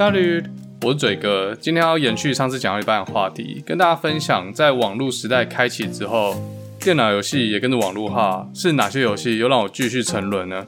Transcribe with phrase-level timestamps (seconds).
[0.00, 0.48] 大家好
[0.80, 6.34] 我是嘴哥，今天要延续上次讲到一半的话题，跟大家分享在网络时代开启之后，
[6.80, 10.66] 电脑游戏也跟着网络化，是哪些游戏又让我继续沉沦呢？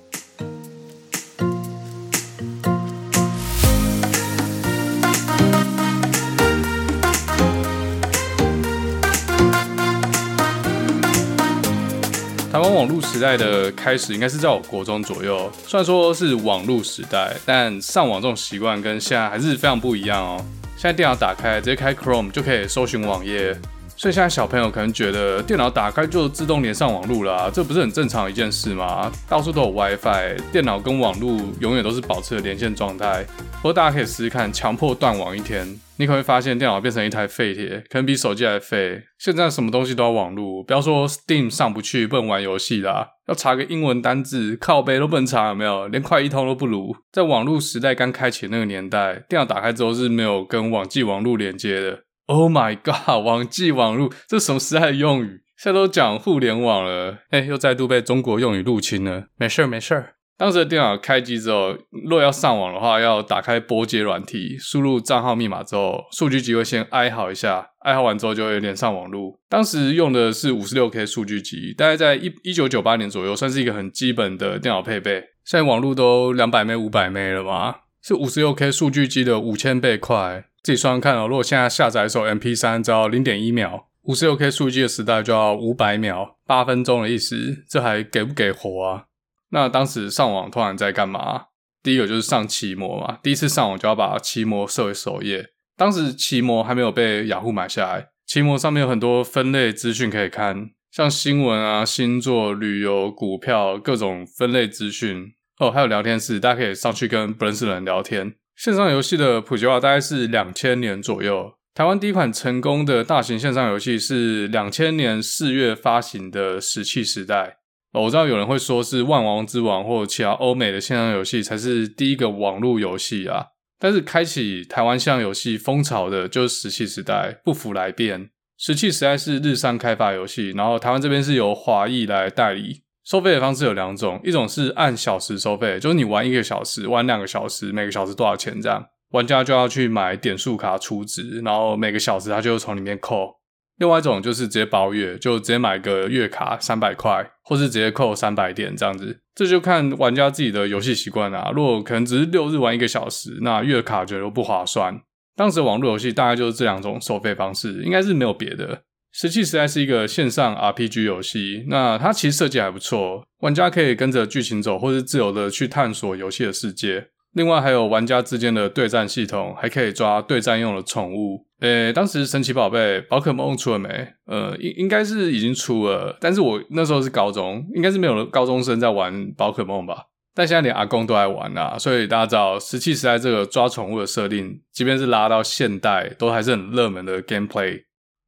[12.82, 15.48] 网络时代的开始应该是在我国中左右。
[15.68, 20.44] 虽然说是网络时代，但上网这种习惯跟现在还是非常不一样哦。
[20.76, 23.56] 现在电脑打开，直接开 Chrome 就可以搜寻网页。
[24.02, 29.12] 所以现在小朋友可能觉得电脑打开就自动连上网路了啊，这不是很正常一件事吗？
[29.28, 33.24] 到处都有 WiFi，电脑跟网路永远都是保持着连线状态。
[33.58, 35.64] 不过大家可以试试看，强迫断网一天，
[35.98, 39.00] 你可能会发现电脑变成一台废铁，可能比手机还废。
[39.20, 45.86] 现在什么东西都要网路，不要说 Steam 上不去，不能玩游戏啦，要查个英文单字，靠背都不能查，有没有？
[45.86, 46.92] 连快一通都不如。
[47.12, 52.00] 在网络时代刚开启那个年代，电脑打开之后是没有跟网际网路连接的。
[52.26, 53.22] Oh my god！
[53.24, 55.42] 网际网路这是什么时代的用语？
[55.56, 59.26] 现在都讲互联网了，哎，又再度被中国用语入侵了。
[59.36, 60.14] 没事儿，没事儿。
[60.38, 61.76] 当时的电脑开机之后，
[62.08, 69.38] 若要上网的话，要打开拨接软体，输入账号密码之后，数据机会先哀嚎一下，哀嚎完之后就会连上网路。
[69.48, 75.22] 当时用的是五十六 K 数据机，大概在一一九九八年左右，算是一个很基本的电脑配备。
[75.44, 80.46] 现在网路都两百 M、五百 M 了嘛，是五十六 K 数据机的五千倍快。
[80.62, 89.04] 自己算算看哦，如果现在下载一首 MP3 只要零点一秒，五十六 K 数据的时代就要五百秒，八分钟的意思，这还给不给活啊？
[89.50, 91.46] 那当时上网突然在干嘛？
[91.82, 95.50] 第一个就是上奇摩嘛，第一次上网就要把奇摩设为首页。
[95.76, 108.34] 当时奇摩还没有被雅虎买下来，奇摩上面有很多分类资讯可以看，像新闻啊、星座、旅游、股票各种分类资讯哦，还有聊天室，大家可以上去跟不认识的人聊天。
[108.56, 111.54] 线上游戏的普及化大概是两千年左右。
[111.74, 117.56] 台湾第一款成功的大型线上游戏是两千年四月发行的《石器时代》。
[118.00, 123.46] 我知道有人会说是《万王之王》或其他欧美的线上游戏才是第一个网络游戏啊，
[123.78, 128.24] 但是开启台湾线上游戏风潮的就是《石器时代》，不服来辩。
[128.58, 132.81] 《石器时代》是日商开发游戏，然后台湾这边是由华裔来代理。
[133.04, 143.36] 收费的方式有两种，一种是按小时收费，就是你玩一个小时、玩两个小时，每个小时多少钱这样，玩家就要去买点数卡储值，然后每个小时他就从里面扣。
[143.78, 151.50] 另外一种就是直接包月，就直接买个月卡三百块，或是直接扣三百点这样子，这就看玩家自己的游戏习惯啦。
[151.52, 155.00] 如果可能只是六日玩一个小时，那月卡觉得不划算。
[155.34, 158.82] 当时网络游戏大概就是这两种收费方式，应该是没有别的。
[159.12, 167.08] 石器时代是一个线上 RPG 游戏，那它其实设计还不错，玩家可以跟着剧情走，或是自由的去探索游戏的世界。
[167.34, 171.46] 另外还有玩家之间的对战系统，还可以抓对战用的宠物。
[171.60, 173.88] 诶，当时神奇宝贝宝可梦出了没？
[174.26, 180.06] 呃，应应该是已经出了，但是我那时候是高中，应该是没有高中生在玩宝可梦吧？
[180.34, 187.82] 但现在连阿公都爱玩啦，所以大家知道石器时代这个抓宠物的设定，即便是拉到现代，都还是很热门的 gameplay。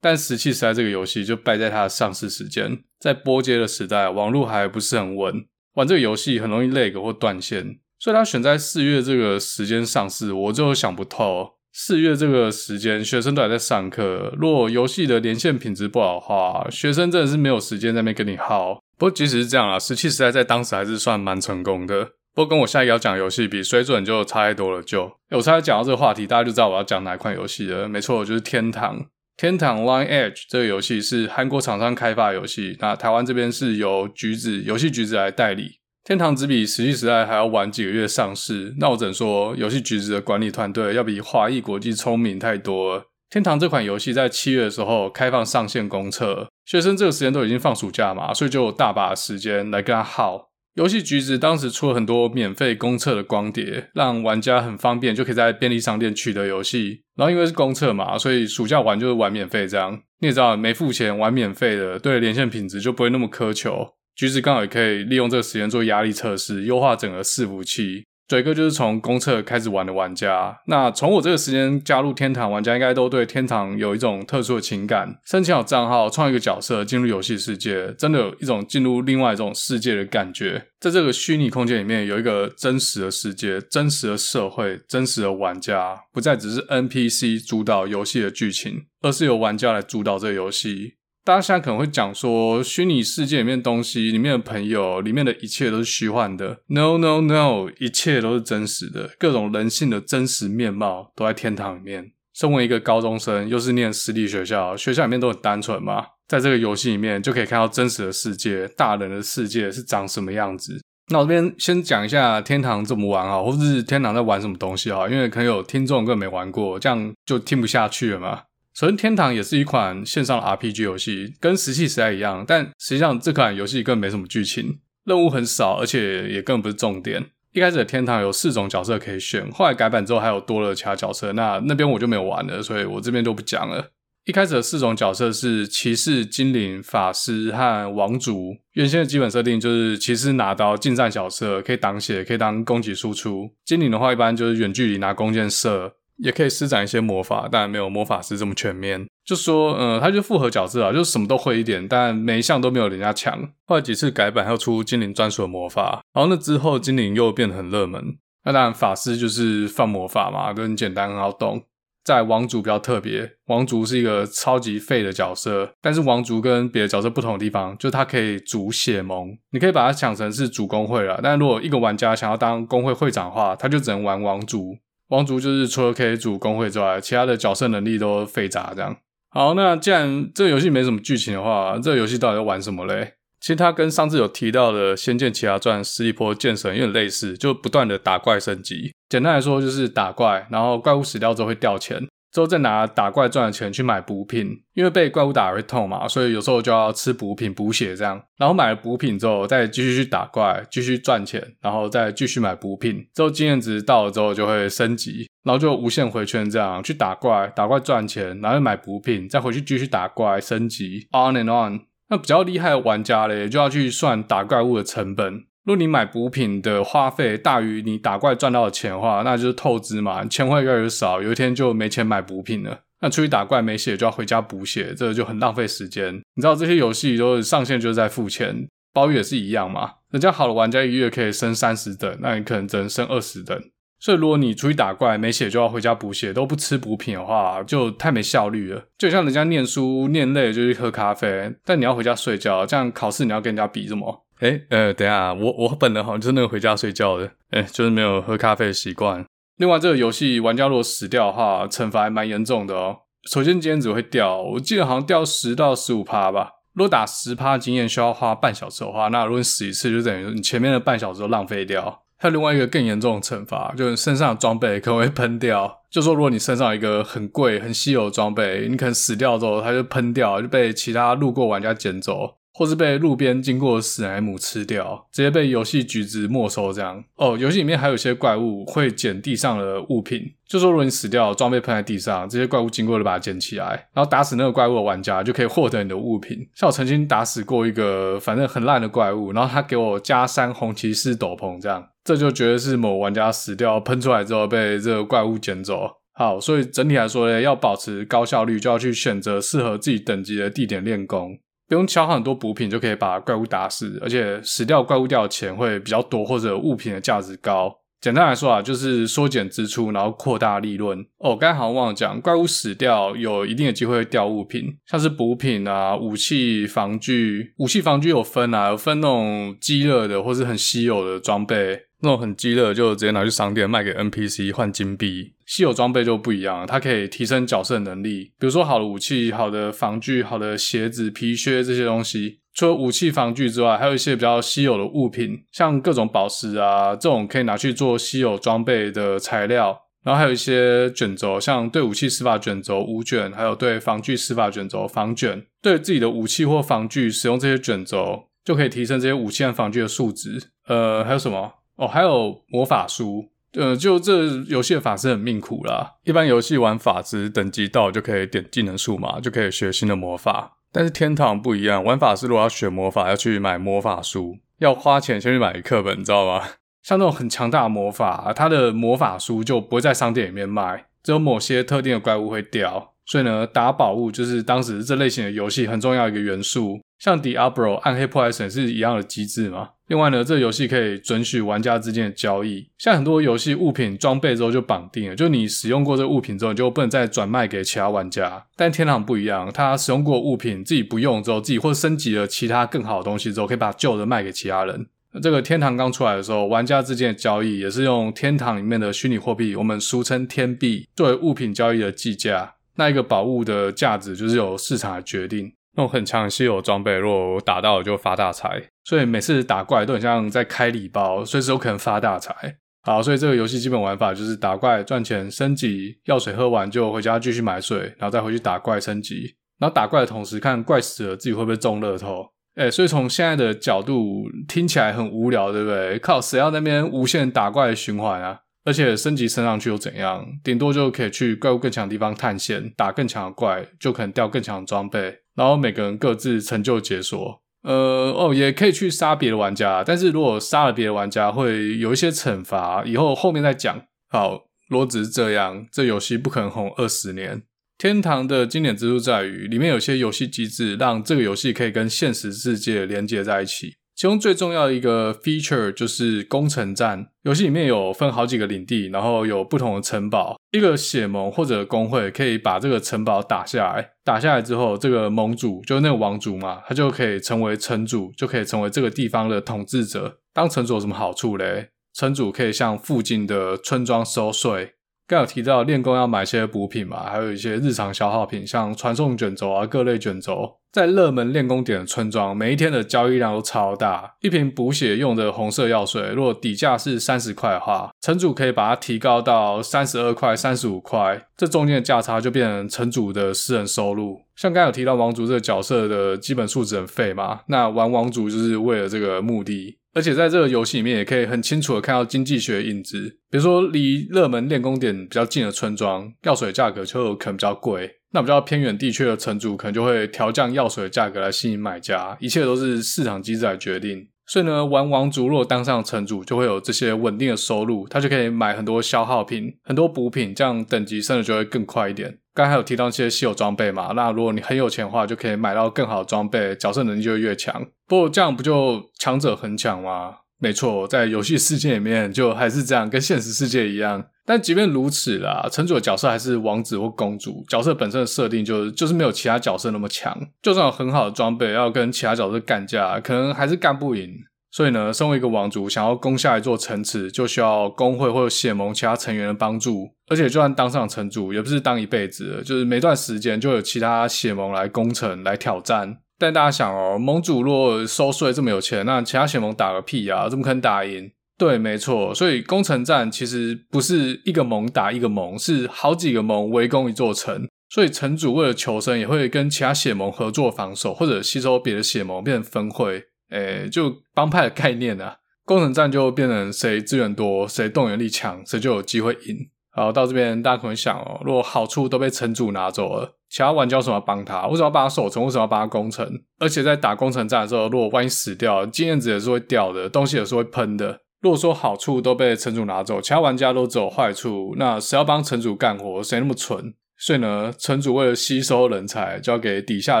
[0.02, 11.52] 但石器时代这个游戏就败在它的上市时间，在波接的时代，网络还不是很稳，玩这个游戏很容易 lag 或断线，所以它选在四月这个时间上市，我就想不透。
[11.72, 18.74] 四月这个时间，学生都还在上课，如果游戏的连线品质不好的话，学生真的是没有时间在那边跟你耗。
[18.98, 22.04] 不过即使是这样啊，石器时代在当时还是算蛮成功的。
[22.34, 24.82] 不过跟我下一个要讲游戏比，水准就差太多了。
[24.82, 27.88] 就，欸、我差讲到这个话题，大家就知道我要讲哪一款游戏了。
[27.88, 29.06] 没错，就是天堂。
[29.36, 35.78] 天堂 Lineage 这个游戏是韩国厂商开发游戏，那台湾这边是由橘子游戏橘子来代理。
[36.04, 43.04] 天堂只比石器时代还要晚几个月上市，那我只能说游戏橘子的管理团队要比华裔国际聪明太多了。
[43.30, 50.51] 天堂这款游戏在七月的时候开放上线公测，学生这个时间都已经放暑假嘛，所以就有大把时间来跟他耗。
[50.74, 57.02] 游戏橘子当时出了很多免费公测的光碟，让玩家很方便就可以在便利商店取得游戏。
[57.14, 60.00] 然后因为是公测嘛，所以暑假玩就是玩免费这样。
[60.20, 63.86] 你也知道，没付钱玩免费的，对连线品质就不会那么苛求。
[64.14, 68.04] 橘子刚好也可以利用这个时间做压力测试，优化整个伺服器。
[68.32, 75.20] 嘴哥就是从公测开始玩的玩家，那从我这个时间加入天堂，玩家应该都对天堂有一种特殊的情感。
[75.26, 80.68] 申请好账号，创一个角色，进入游戏世界，真的有一种进入另外一种世界的感觉。
[80.80, 90.94] 在这个虚拟空间里面，有一个真实的世界、真实的社会、真实的玩家，不再只是 NPC 主导游戏的剧情，而是由玩家来主导这个游戏。
[91.24, 96.58] 大家现在可能会讲说，虚拟世界里面东西、里面的朋友、里面的一切都是虚幻的。
[96.66, 102.10] No No No，一切都是真实的，各种人性的真实面貌都在天堂里面。
[102.34, 110.80] 身为一个高中生，又是念私立学校，学校里面都很单纯嘛，在这个游戏里面就可以看到真实的世界，大人的世界是长什么样子。
[111.12, 115.06] 那我这边先讲一下天堂怎么玩啊，或者是天堂在玩什么东西啊？
[115.08, 118.40] 因为可能有听众根本没玩过，这样就听不下去了嘛。
[118.74, 127.26] 首先，天堂也是一款线上的 RPG 游戏，跟石器时代一样，但实际上这款游戏根本没什么剧情，任务很少，而且也根本不是重点。
[127.52, 133.90] 一开始的天堂有四种角色可以选，后来改版之后还有多了其他角色，那那边我就没有玩了，所以我这边就不讲了。
[134.24, 138.56] 一开始的四种角色是骑士、精灵、法师和王族。
[138.72, 143.50] 原先的基本设定就是骑士拿刀近战角色，可以挡血，可以当攻击输出。
[143.66, 145.96] 精灵的话一般就是远距离拿弓箭射。
[146.18, 149.06] 也可以施展一些魔法，但没有魔法师这么全面。
[149.24, 153.48] 就说，嗯，他就复合角色啊，就是什么都会一点，但每一项都没有人家强。
[153.66, 158.16] 后来几次改版，又出精灵专属的魔法，然后那之后精灵又变得很热门。
[158.44, 161.62] 那当然，法师就是放魔法嘛，都很简单，很好懂。
[162.04, 171.20] 在王族比较特别，王族是一个超级废的角色，但是王族跟别的角色不同的地方，就是它可以组血盟，你可以把它想成是组公会了。
[171.22, 174.76] 但如果一个玩家想要当公会会长的话，他就只能玩王族。
[175.12, 178.96] 王族就是除了可以组工会之外，其他的角色能力都废渣这样。
[179.28, 183.12] 好，那既然这个游戏没什么剧情的话，这个游戏到底在玩什么嘞？
[183.38, 188.94] 其实它跟上次有提到的《仙剑奇侠传》《十里坡剑神》有点类似，就不断的打怪升级。
[189.10, 192.08] 简单来说就是打怪，然后怪物死掉之后会掉钱。
[192.32, 198.20] 之后再拿打怪赚的钱去买补品，因为被怪物打会痛嘛，所以有时候就要吃补品补血这样。
[198.38, 203.06] 然后买了补品之后，再继续去打怪，继续赚钱，然后再继续买补品。
[203.14, 211.80] 之后经验值到了之后就会升级，然后就无限回圈这样去打怪，打怪赚钱，然后又买补品，再回去继续打怪升级，on and on。
[212.08, 215.44] 那比较厉害的玩家嘞，就要去算打怪物的成本。
[215.64, 222.80] 如果你买补品的花费大于你打怪赚到的钱的话，那就是透支嘛，钱会越来越少，有一天就没钱买补品了。
[223.00, 226.14] 那出去打怪没血就要回家补血，这个就很浪费时间。
[226.34, 229.90] 你知道这些游戏都是上线就是在付钱，包月也是一样嘛。
[230.10, 233.60] 人家好的玩家一月可以升三十等，那你可能只能升二十等。
[234.00, 238.82] 所以如果你出去打怪没血就要回家补血，都不吃补品的话，就太没效率了。
[238.98, 244.24] 就像人家念书念累了就去喝咖啡，但你要回家睡觉，这样考试你要跟人家比什么？
[244.42, 249.24] 诶、欸、呃，等下，我我本人好像就是那个回家睡觉的，诶、欸、就是没有喝咖啡的习惯。
[249.58, 252.96] 另外，这个游戏玩家如果死掉的话，惩罚还蛮严重的哦。
[253.30, 256.50] 首先经验值会掉，我记得好像掉十到十五趴吧。
[256.72, 262.02] 如果打十趴经验需要花半小时的话，那如果你死一次，就等于你前面的半小时都浪费掉。
[262.16, 265.82] 还有另外一个更严重的惩罚，就是身上的装备可能会喷掉。
[265.88, 272.38] 就说如果你身上一个很贵、很稀有的装备，你可能死掉之后它就喷掉，就被其他路过玩家捡走。
[272.54, 277.02] 或是被路边经过的史莱姆吃掉，直接被游戏橘子没收这样。
[277.16, 286.46] 哦，游戏里面还有一些怪物会捡地上的物品，就说如果你死掉，装备喷在地上，这些怪物经过就把它捡起来，然后打死那个怪物的玩家就可以获得你的物品。
[286.54, 295.88] 像我曾经打死过一个反正很烂的怪物，然后他给我加三红骑士斗篷这样，这就觉得是某玩家死掉喷出来之后被这个怪物捡走。
[296.14, 301.38] 好，所以整体来说呢，要保持高效率，就要去选择适合自己等级的地点练功。
[301.72, 307.74] 不用敲很多补品就可以把怪物打死，而且死掉怪物掉的钱会比较多，或者物品的价值高。
[307.98, 311.02] 简单来说啊，就是缩减支出，然后扩大利润。
[311.16, 317.54] 哦，刚才好像忘了讲，怪物死掉有一定的机会会掉物品，像是补品啊、武器防具。
[317.56, 321.86] 武器防具有分啊，有分那种鸡肋的，或是很稀有的装备。
[322.02, 325.34] 那种很鸡肋就直接拿去商店卖给 NPC 换金币。
[325.46, 332.40] 稀有装备就不一样了，它可以提升角色能力，比如说好的武器、好的防具、好的鞋子、皮靴这些东西。
[332.54, 339.78] 除了武器防具之外，还有一些比较稀有的物品，像各种宝石啊，这种可以拿去做稀有装备的材料。
[340.04, 345.46] 然后还有一些卷轴，像对武器施法卷轴五卷，还有对防具施法卷轴防卷。
[345.62, 350.50] 对自己的武器或防具使用这些卷轴，就可以提升这些武器和防具的数值。
[350.66, 351.61] 呃，还有什么？
[351.76, 353.28] 哦，还有魔法书。
[353.54, 355.96] 呃，就这游戏的法师很命苦啦。
[356.04, 360.56] 一般游戏玩法师等级到就可以点技能树嘛，就可以学新的魔法。
[360.72, 366.42] 但是天堂不一样，玩法师如果要学魔法，要去买魔法书，要花钱先去买课本，你知道吗？
[366.82, 372.91] 像那种很强大的魔法，它的魔法书就不会在商店里面卖，只有某些特定的怪物会掉。
[373.12, 376.80] 所以呢，打宝物就是当时这类型的游戏很重要一个元素。
[376.98, 379.68] 像 Diablo 暗黑破坏神是一样的机制嘛。
[379.88, 382.66] 另外呢，这个游戏可以准许玩家之间的交易。
[382.78, 388.46] 像很多游戏物品装备之后就绑定了，就你使用过这个物品之后，你就不能再转卖给其他玩家。
[388.56, 394.86] 但天堂不一样，它使用过物品自己不用之后，自己或升级了其他更好的东西之后，可以把旧的卖给其他人。
[395.20, 402.54] 这个天堂刚出来的时候，玩家之间的交易也是用天堂里面的虚拟货币，我们俗称天币，作为物品交易的计价。
[402.76, 405.52] 那一个宝物的价值就是由市场来决定。
[405.74, 412.56] 那种很强的稀有装备，如果我打到就发大财，所以每次打怪都很像在开礼包，随时有可能发大财。
[412.82, 419.34] 好，所以这个游戏基本玩法就是打怪赚钱升级，药水喝完就回家继续买水，然后再回去打怪升级。
[419.58, 422.26] 然后打怪的同时看怪死了自己会不会中乐透。
[422.56, 425.98] 诶，所以从现在的角度听起来很无聊，对不对？
[426.00, 428.40] 靠，谁要那边无限打怪的循环啊？
[428.64, 430.26] 而且升级升上去又怎样？
[430.44, 435.18] 顶多就可以去怪物更强的地方探险，打更强的怪，就可能掉更强的装备。
[435.34, 437.42] 然后每个人各自成就解锁。
[437.62, 443.84] 呃，哦，也可以去杀别的玩家，但是如果杀了别的玩家，会有一些惩罚，以后后面再讲。
[444.08, 447.42] 好，如果只是这样，这游戏不可能红二十年。
[447.78, 453.74] 天堂的经典之处在于，里面有些游戏机制，让这个游戏可以跟现实世界连接在一起。
[454.02, 457.06] 其中最重要的一个 feature 就是攻城战。
[457.22, 460.34] 游戏里面有分好几个领地，然后有不同的城堡。
[460.50, 463.90] 一个血盟或者工会可以把这个城堡打下来。
[464.02, 470.18] 打下来之后，这个盟主就是那个王族嘛，他就可以成为城主，就可以成为这个地方的统治者。
[470.34, 471.68] 当城主有什么好处嘞？
[471.94, 474.72] 城主可以向附近的村庄收税。
[475.06, 480.58] 刚有提到练功要买些补品嘛，还有一些日常消耗品，像传送卷轴啊、各类卷轴。
[480.72, 484.14] 在热门练功点的村庄，每一天的交易量都超大。
[484.22, 494.22] 一瓶补血用的红色药水，如果底价是三十块的话，城主可以把它提高到三十二块、三十五块，这中间的价差就变成城主的私人收入。
[494.34, 499.76] 像刚有提到王族这个角色的基本素质很废嘛，那玩王族就是为了这个目的。
[499.94, 503.18] 而且在这个游戏里面，也可以很清楚的看到经济学的影子。
[503.30, 507.90] 比如说，离热门练功点比较近的村庄，药水价格就可能比较贵。
[508.14, 514.06] 那比较偏远地区的城主可能就会调降药水的价格来吸引买家，一切都是市场机制来决定。
[514.26, 522.18] 所以呢，玩王族若当上城主，就会有这些稳定的收入，他就可以买很多消耗品、很多补品，这样等级升的就会更快一点。
[522.34, 527.64] 刚才有提到一些稀有装备嘛，那如果你很有钱的话，就可以买到更好的装备，角色能力就会越强。
[527.86, 530.14] 不过这样不就强者恒强吗？
[530.38, 534.04] 没错，在游戏世界里面就还是这样，跟现实世界一样。
[534.24, 540.16] 但即便如此啦，城主的角色还是王子或公主，角色本身的设定就是就是没有其他角色那么强。
[540.40, 544.10] 就算有很好的装备，要跟其他角色干架，可能还是干不赢。
[544.52, 549.88] 所以呢，身为一个王族，想要攻下一座城池，就需要公会或者血盟其他成员的帮助。
[550.08, 555.96] 而且，就算当上城主，也不是当一辈子，就是每段时间就有其他血盟来攻城来挑战。
[556.18, 560.28] 但大家想哦，盟主若收税这么有钱，那其他血盟打个屁啊？
[560.28, 561.10] 怎么可能打赢？
[561.38, 562.14] 对，没错。
[562.14, 567.48] 所以攻城战其实不是一个盟打一个盟，是好几个盟围攻一座城。
[567.70, 575.16] 所以城主为了求生，也会跟其他血盟合作防守，或者吸收别的血盟变成分会，诶，就帮派的概念啊。
[575.44, 579.36] 攻城战就变成谁资源多，谁动员力强，谁就有机会赢。
[579.72, 584.46] 好，到这边大家可能想哦，如果好处都被城主拿走了，其他玩家为什么要帮他？
[584.46, 585.24] 为什么要帮他守城？
[585.24, 586.06] 为什么要帮他攻城？
[586.38, 591.00] 而且在打攻城战的时候，如果万一死掉，经验值也是会掉的，东西也是会喷的。
[591.22, 596.02] 如果说好处都被城主拿走，其他玩家都只有坏处，那谁要帮城主干活？
[596.02, 596.74] 谁那么蠢？
[596.98, 600.00] 所以呢，城主为了吸收人才，就要给底下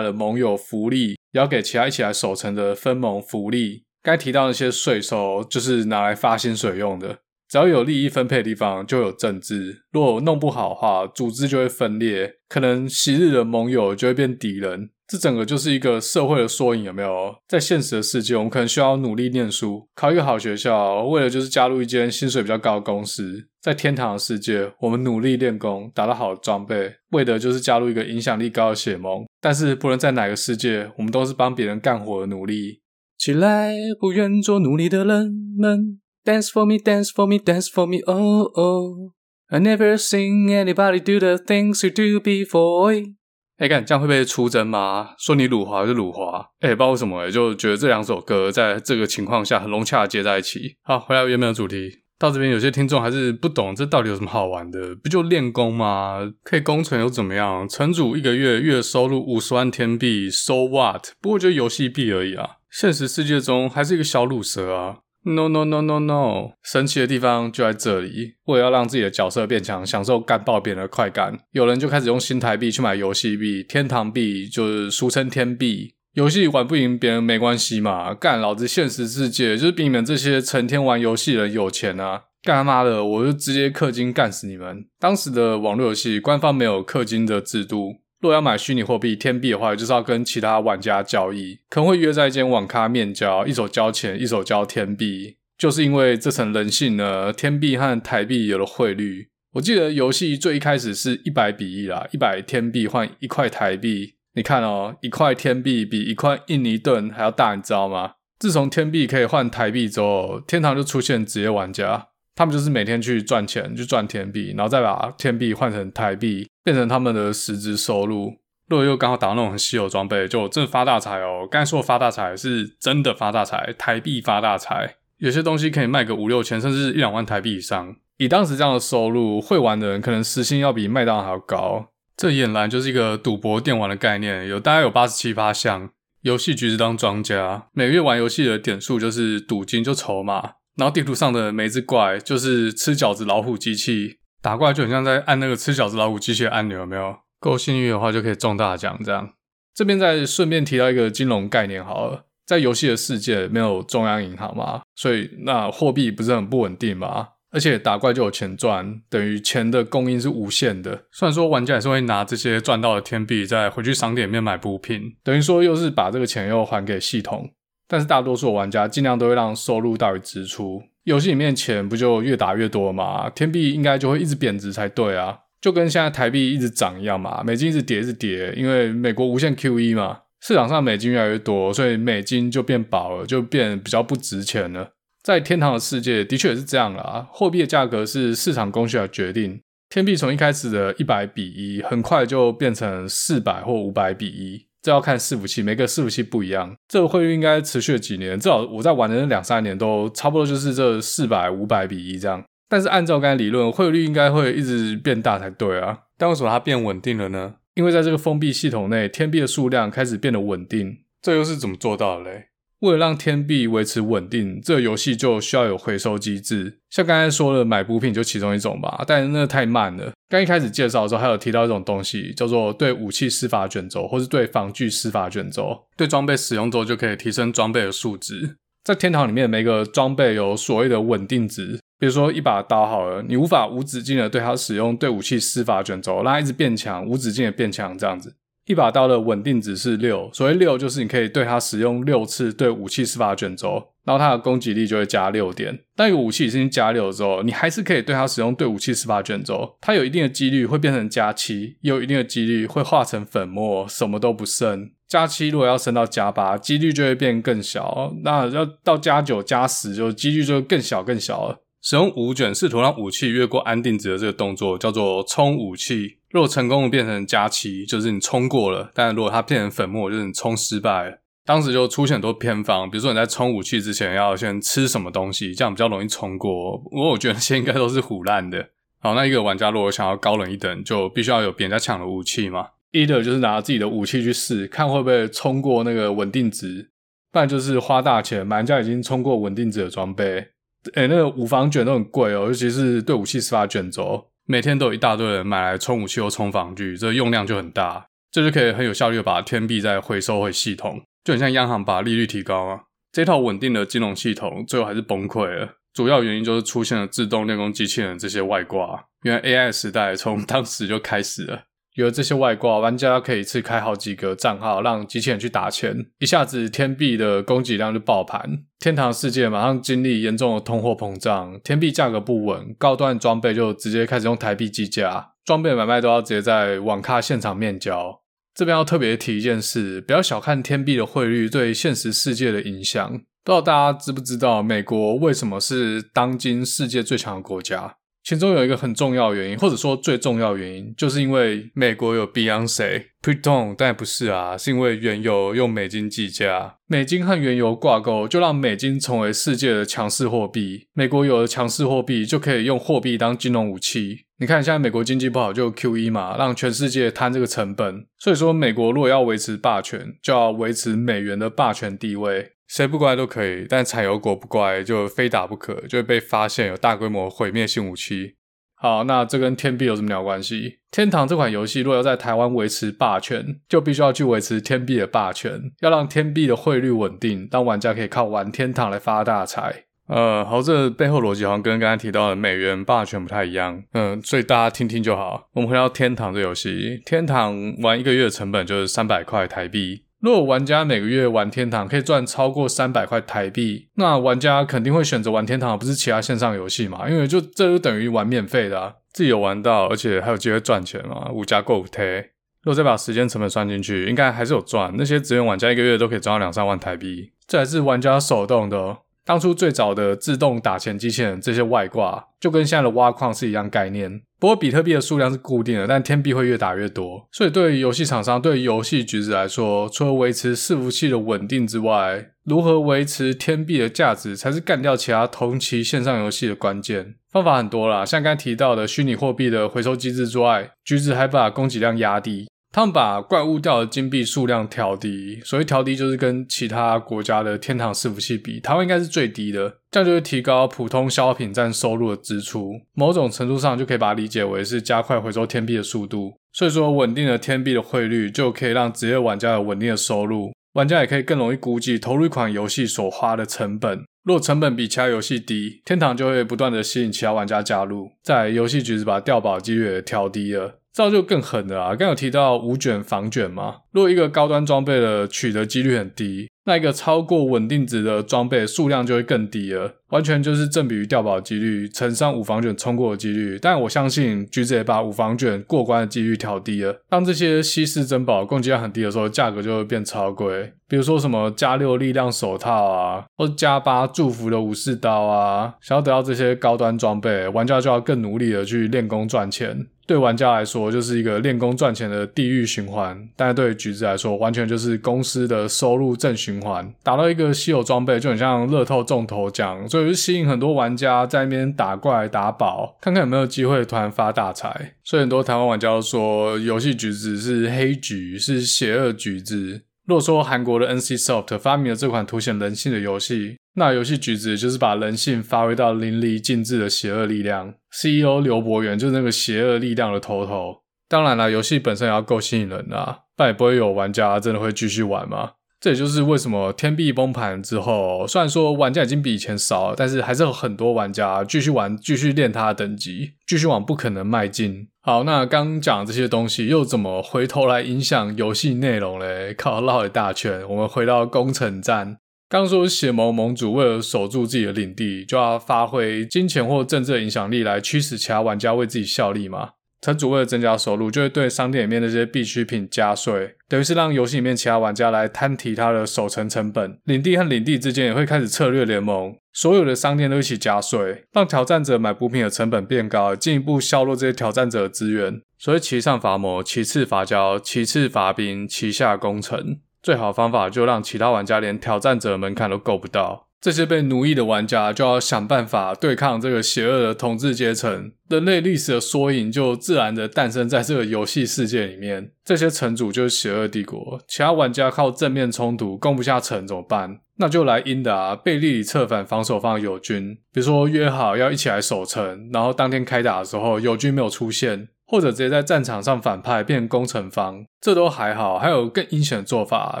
[0.00, 3.84] 的盟友福利，要给其他一起来守城的分盟福利。
[4.02, 7.18] 该提到那些税收，就是拿来发薪水用的。
[7.52, 9.82] 只要有利益分配的地方，就有政治。
[9.92, 14.88] 如果弄不好的话，组织就会分裂，可能昔日的盟友就会变敌人。
[15.06, 17.34] 这整个就是一个社会的缩影，有没有？
[17.46, 23.46] 在现实的世界，我们可能需要努力念书，考一个好学校，为了就是加入一间薪水比较高的公司。
[23.60, 29.26] 在天堂的世界，我们努力练功，打到好的装备，为的就是加入一个影响力高的血盟。
[29.42, 32.80] 但是，不论在哪个世界，我们都是帮别人干活的奴隶。
[33.18, 35.98] 起来，不愿做奴隶的人们。
[36.24, 39.12] Dance for me, dance for me, dance for me, oh oh.
[39.48, 43.12] I never seen anybody do the things you do before.
[43.58, 45.14] 哎，看这样会不会出征吗？
[45.18, 46.50] 说你辱华还是辱华？
[46.60, 50.76] 哎，不知道为什么，就觉得这两首歌在这个情况下很融洽的接在一起。
[50.82, 52.02] 好，回来原本的主题。
[52.18, 54.94] 到这边有些听众还是不懂这到底有什么好玩的？
[55.02, 56.20] 不就练功吗？
[56.44, 57.68] 可以攻城又怎么样？
[57.68, 61.08] 城主一个月月收入五十万天币，so what？
[61.20, 62.58] 不过就游戏币而已啊。
[62.70, 64.98] 现实世界中还是一个小鲁蛇啊。
[65.24, 66.50] No no no no no！
[66.64, 68.34] 神奇的地方就在这里。
[68.46, 75.94] 为了要让自己的角色变强，享受干爆别人的快感，有人就开始用新台币去买游戏币，天堂币就是俗称天币。
[76.14, 82.24] 游戏玩不赢别人没关系嘛，干老子现实世界就是比你们这些成天玩游戏的人有钱啊！
[82.42, 84.84] 干他妈的，我就直接氪金干死你们！
[84.98, 88.01] 当时的网络游戏官方没有氪金的制度。
[88.22, 95.36] 若要买虚拟货币天币的话，就是要跟其他玩家交易，可能会约在一间网咖面交，一手交钱，一手交天币。
[95.58, 99.28] 就是因为这层人性呢，天币和台币有了汇率。
[99.54, 104.14] 我记得游戏最一开始是一百比一啦，一百天币换一块台币。
[104.34, 108.12] 你看哦，一块天币比一块印尼盾还要大，你知道吗？
[108.38, 112.08] 自从天币可以换台币之后，天堂就出现职业玩家。
[112.34, 118.38] 他们就是每天去赚钱，去赚天币，然后再把天币换成台币，变成他们的实质收入。
[118.68, 121.46] 如果又刚好打到那种很稀有装备，就真的发大财哦！
[121.50, 124.96] 刚才说的发大财是真的发大财，台币发大财。
[125.18, 127.94] 有些东西可以卖个五六千，甚至一两万台币以上。
[128.16, 131.90] 以当时这样的收入，会玩的人可能时薪要比麦当劳还要高。
[132.16, 135.90] 这俨然就是一个赌博电玩的概念，有大概有八十七八项
[136.22, 140.52] 游戏局是当庄家，每月玩游戏的点数就是赌金，就筹码。
[140.76, 147.16] 然后地图上的每只怪就是吃饺子老虎机器，打怪就很像在按那个吃饺子老虎机器的按钮，有没有？
[147.38, 148.98] 够幸运的话就可以中大奖。
[149.04, 149.32] 这样，
[149.74, 157.28] 这边再顺便提到一个金融概念好了，在游戏的世界没有中央银行嘛，所以那货币不是很不稳定嘛？
[157.50, 161.04] 而且打怪就有钱赚，等于钱的供应是无限的。
[161.12, 167.50] 虽然说玩家也是会拿这些赚到的天币再回去商店里面买补品，等于说又是把这个钱又还给系统。
[167.92, 173.28] 但是大多数玩家尽量都会让收入大于支出，游戏里面钱不就越打越多吗？
[173.28, 184.92] 天币应该就会一直贬值才对啊，就跟现在台币一直涨一样嘛，美金一直跌一直跌，因为美国无限 QE 嘛，市场上美金越来越多，所以美金就变薄了，就变比较不值钱了。
[185.22, 194.71] 在天堂的世界的确也是这样啦，货币的价格是市场供需来决定，天币从一开始的一百比一，很快就变成四百或五百比一。
[194.82, 196.74] 这要看伺服器，每个伺服器不一样。
[196.88, 202.44] 这个汇率应该持续了几年，至少我在玩的那两三年都差不多就是这四百五百比一这样。
[202.68, 205.98] 但是按照刚才理论，汇率应该会一直变大才对啊。
[206.18, 207.54] 但为什么它变稳定了呢？
[207.74, 210.98] 因为在这个封闭系统内，天币的数量开始变得稳定。
[211.22, 212.48] 这又是怎么做到的嘞？
[212.82, 216.78] 为了让天币维持稳定，这个游戏就需要有回收机制。
[216.90, 220.12] 像刚才说的买补品就其中一种吧，但是那个太慢了。
[220.28, 225.84] 刚一开始介绍的时候，还有提到一种东西，叫做对武器施法卷轴，或是对防具施法卷轴。
[225.96, 228.56] 对装备使用之后，就可以提升装备的数值。
[228.82, 231.78] 在天堂里面，每个装备有所谓的稳定值。
[232.00, 238.34] 比如说一把刀好了，你无法无止境的对它使用对武器施法卷轴，让它一直变强，无止境的变强这样子。
[238.66, 245.76] 一把刀的稳定值是六，所谓六就是你可以对它使用六次对武器施法卷轴，然后它的攻击力就会加六点。
[245.96, 254.90] 当一个武器已经加六之后，你还是可以对它使用对武器施法卷轴，它有一定的几率会变成加七，也有一定的几率会化成粉末，什么都不剩。
[255.08, 258.14] 加七如果要升到加八，几率就会变更小。
[258.22, 261.58] 那要到加九、加十，就几率就更小更小了。
[261.82, 266.18] 使用武卷试图让武器越过安定值的这个动作叫做冲武器。
[266.30, 271.18] 如果成功的变成加七，就是你冲过了；但如果它变成粉末，就是你冲失败了。
[271.44, 276.78] 当时就出现很多偏方，比如说你在冲武器之前要先吃什么东西，这样比较容易冲过。
[276.78, 278.68] 不过我觉得那些应该都是唬烂的。
[279.00, 282.68] 好，那一个玩家如果想要高人一等，就必须要有别人家抢的武器嘛。
[282.92, 286.86] either 就是拿自己的武器去试，看会不会冲过那个稳定值；
[287.32, 290.46] 不然就是花大钱买人家已经冲过稳定值的装备。
[290.94, 294.28] 诶、那个武防卷都很贵哦，尤其是对武器司法卷轴。
[294.44, 302.80] 每天都有一大堆人买来充武器或充防具，这个用量就很大，这就可以很有效率的把天币再回收回系统，就很像央行把利率提高啊。
[303.12, 309.04] 这套稳定的金融系统最后还是崩溃了，主要原因就是出现了自动练功机器人这些外挂。
[309.22, 311.62] 原来 AI 时代从当时就开始了。
[311.94, 318.64] 有了这些外挂，玩家可以一次开好几个账号，让机器人去打钱，一下子天币的供给量就爆盘。
[318.78, 328.22] 天堂世界马上经历严重的通货膨胀，天币价格不稳，高端装备就直接开始用台币计价，装备买卖都要直接在网咖现场面交。
[328.54, 333.10] 这边要特别提一件事，不要小看天币的汇率对现实世界的影响。
[333.44, 337.96] 不知道大家知不知道，美国为什么是当今世界最强的国家？
[338.24, 343.06] 其中有一个很重要原因，或者说最重要原因，就是因为美国有 Beyonce。
[343.22, 350.88] Pardon，但不是啊，是因为原油用美金计价，美金和原油挂钩，就让美金成为世界的强势货币。
[350.92, 354.24] 美国有了强势货币，就可以用货币当金融武器。
[354.38, 358.06] 你看，现在美国经济不好，就 QE 嘛，让全世界摊这个成本。
[358.18, 362.50] 所以说，美国如果要维持霸权，就要维持美元的霸权地位。
[362.72, 368.36] 谁不乖都可以，但产油国不乖就非打不可，就会被发现有大规模毁灭性武器。
[368.76, 370.78] 好，那这跟天币有什么鸟关系？
[370.90, 379.84] 天堂这款游戏若要在台湾维持霸权，就必须要去维持天币的霸权，要让天币的汇率稳定，当玩家可以靠玩天堂来发大财。
[380.08, 383.82] 呃，好，这背后逻辑好像跟刚才提到的美元霸权不太一样。
[383.92, 385.50] 嗯，所以大家听听就好。
[385.52, 390.04] 我们回到天堂这游戏，天堂玩一个月的成本就是三百块台币。
[390.22, 397.10] 如果玩家每个月玩天堂可以赚超过三百块台币，那玩家肯定会选择玩天堂，不是其他线上游戏嘛？
[397.10, 402.30] 因为就这就等于玩免费的啊，自己有玩到，而且还有机会赚钱嘛，无家购贴。
[402.62, 404.94] 如果再把时间成本算进去，应该还是有赚。
[404.96, 408.98] 那些职员玩家一个月都可以赚到两三万台币，这还是玩家手动的。
[409.24, 414.20] 当初最早的自动打钱机器人，这些外挂就跟现在的挖矿是一样概念。
[414.40, 417.28] 不过比特币的数量是固定的，但天币会越打越多。
[417.30, 427.14] 所以对于游戏厂商、对于游戏橘子来说，除了维持伺服器的稳定之外，如何维持天币的价值，才是干掉其他同期线上游戏的关键。
[427.30, 432.48] 方法很多啦，像刚提到的虚拟货币的回收机制之外，橘子还把供给量压低。
[432.72, 446.32] 他们把怪物掉的金币数量调低，所以调低就是跟其他国家的天堂伺服器比，台湾应该是最低的，这样就会提高普通消耗品占收入的支出，某种程度上就可以把它理解为是加快回收天币的速度。
[446.54, 454.02] 所以说，稳定的天币的汇率就可以让职业玩家有稳定的收入，玩家也可以更容易估计投入一款游戏所花的成本。
[454.24, 460.78] 若成本比其他游戏低，天堂就会不断的吸引其他玩家加入，在游戏局子把掉宝几率也调低了。
[460.92, 461.96] 这就更狠了啊！
[461.96, 473.58] 刚有提到无卷防卷嘛，如果一个高端装备的取得几率很低，那一个超过稳定值的装备数量就会更低了，完全就是正比于掉宝几率乘上无防卷冲过的几率。
[473.60, 477.00] 但我相信橘子也把无防卷过关的几率调低了。
[477.08, 480.74] 当这些稀世珍宝供给量很低的时候，价格就会变超贵。
[480.86, 489.86] 比如说什么加六力量手套啊，或者加八祝福的武士刀啊，想要得到这些高端装备，玩家就要更努力的去练功赚钱。
[490.06, 496.92] 对玩家来说，就是一个练功赚钱的地狱循环；但是对橘子来说，完全就是公司的收入正循环。
[497.02, 504.94] 打到一个稀有装备，就很像乐透中头奖，所以就吸引很多玩家在那边打怪打宝，看看有没有机会突然发大财。
[505.04, 509.82] 所以很多台湾玩家都说，游戏橘子是黑橘，是邪恶橘子。
[510.04, 517.74] 若说韩国的 NCSoft 发明了这款凸显人性的游戏，那游戏橘子就是把人性发挥到淋漓尽致的邪恶力量。
[517.90, 520.82] CEO 刘伯元就是那个邪恶力量的头头。
[521.08, 525.52] 当然了，游戏本身也要够吸引人啦，但也不会有玩家真的会继续玩嘛。
[525.80, 534.88] 这也就是为什么天币崩盘之后，虽然说玩家已经比以前少了，但是还是有很多玩家继续玩，继续练他的等级，继续往不可能迈进。
[535.00, 539.52] 好，那刚讲这些东西又怎么回头来影响游戏内容嘞？
[539.54, 542.18] 靠，绕一大圈，我们回到攻城战。
[542.52, 549.70] 刚说血盟盟主为了守住自己的领地，就要发挥金钱或政治影响力来驱使其他玩家为自己效力嘛。
[550.02, 556.98] 城主为了增加收入，就会对商店里面那些必需品加税，等于是让游戏里面其他玩家来摊提他的守城成本。
[557.04, 565.40] 领地和领地之间也会开始策略联盟，所有的商店都一起加税，让挑战者买补品的成本变高，进一步削弱这些挑战者的资源。
[565.58, 569.78] 所以其上伐谋，其次伐交，其次伐兵，其下攻城。
[570.02, 573.46] 最好的方法就让其他玩家连挑战者的门槛都够不到。
[573.60, 578.10] 这些被奴役的玩家就要想办法对抗这个邪恶的统治阶层。
[578.28, 582.32] 人类历史的缩影就自然的诞生在这个游戏世界里面。
[582.44, 587.20] 这些城主就是邪恶帝国，其他玩家靠正面冲突攻不下城怎么办？
[587.36, 588.34] 那就来阴的啊！
[588.34, 594.88] 背地里策反防守方友军，比如说约好要一起来守城，然后当天开打的时候友军没有出现。
[595.04, 598.58] 或者直接在战场上反派变攻城方，这都还好。
[598.58, 600.00] 还有更阴险的做法，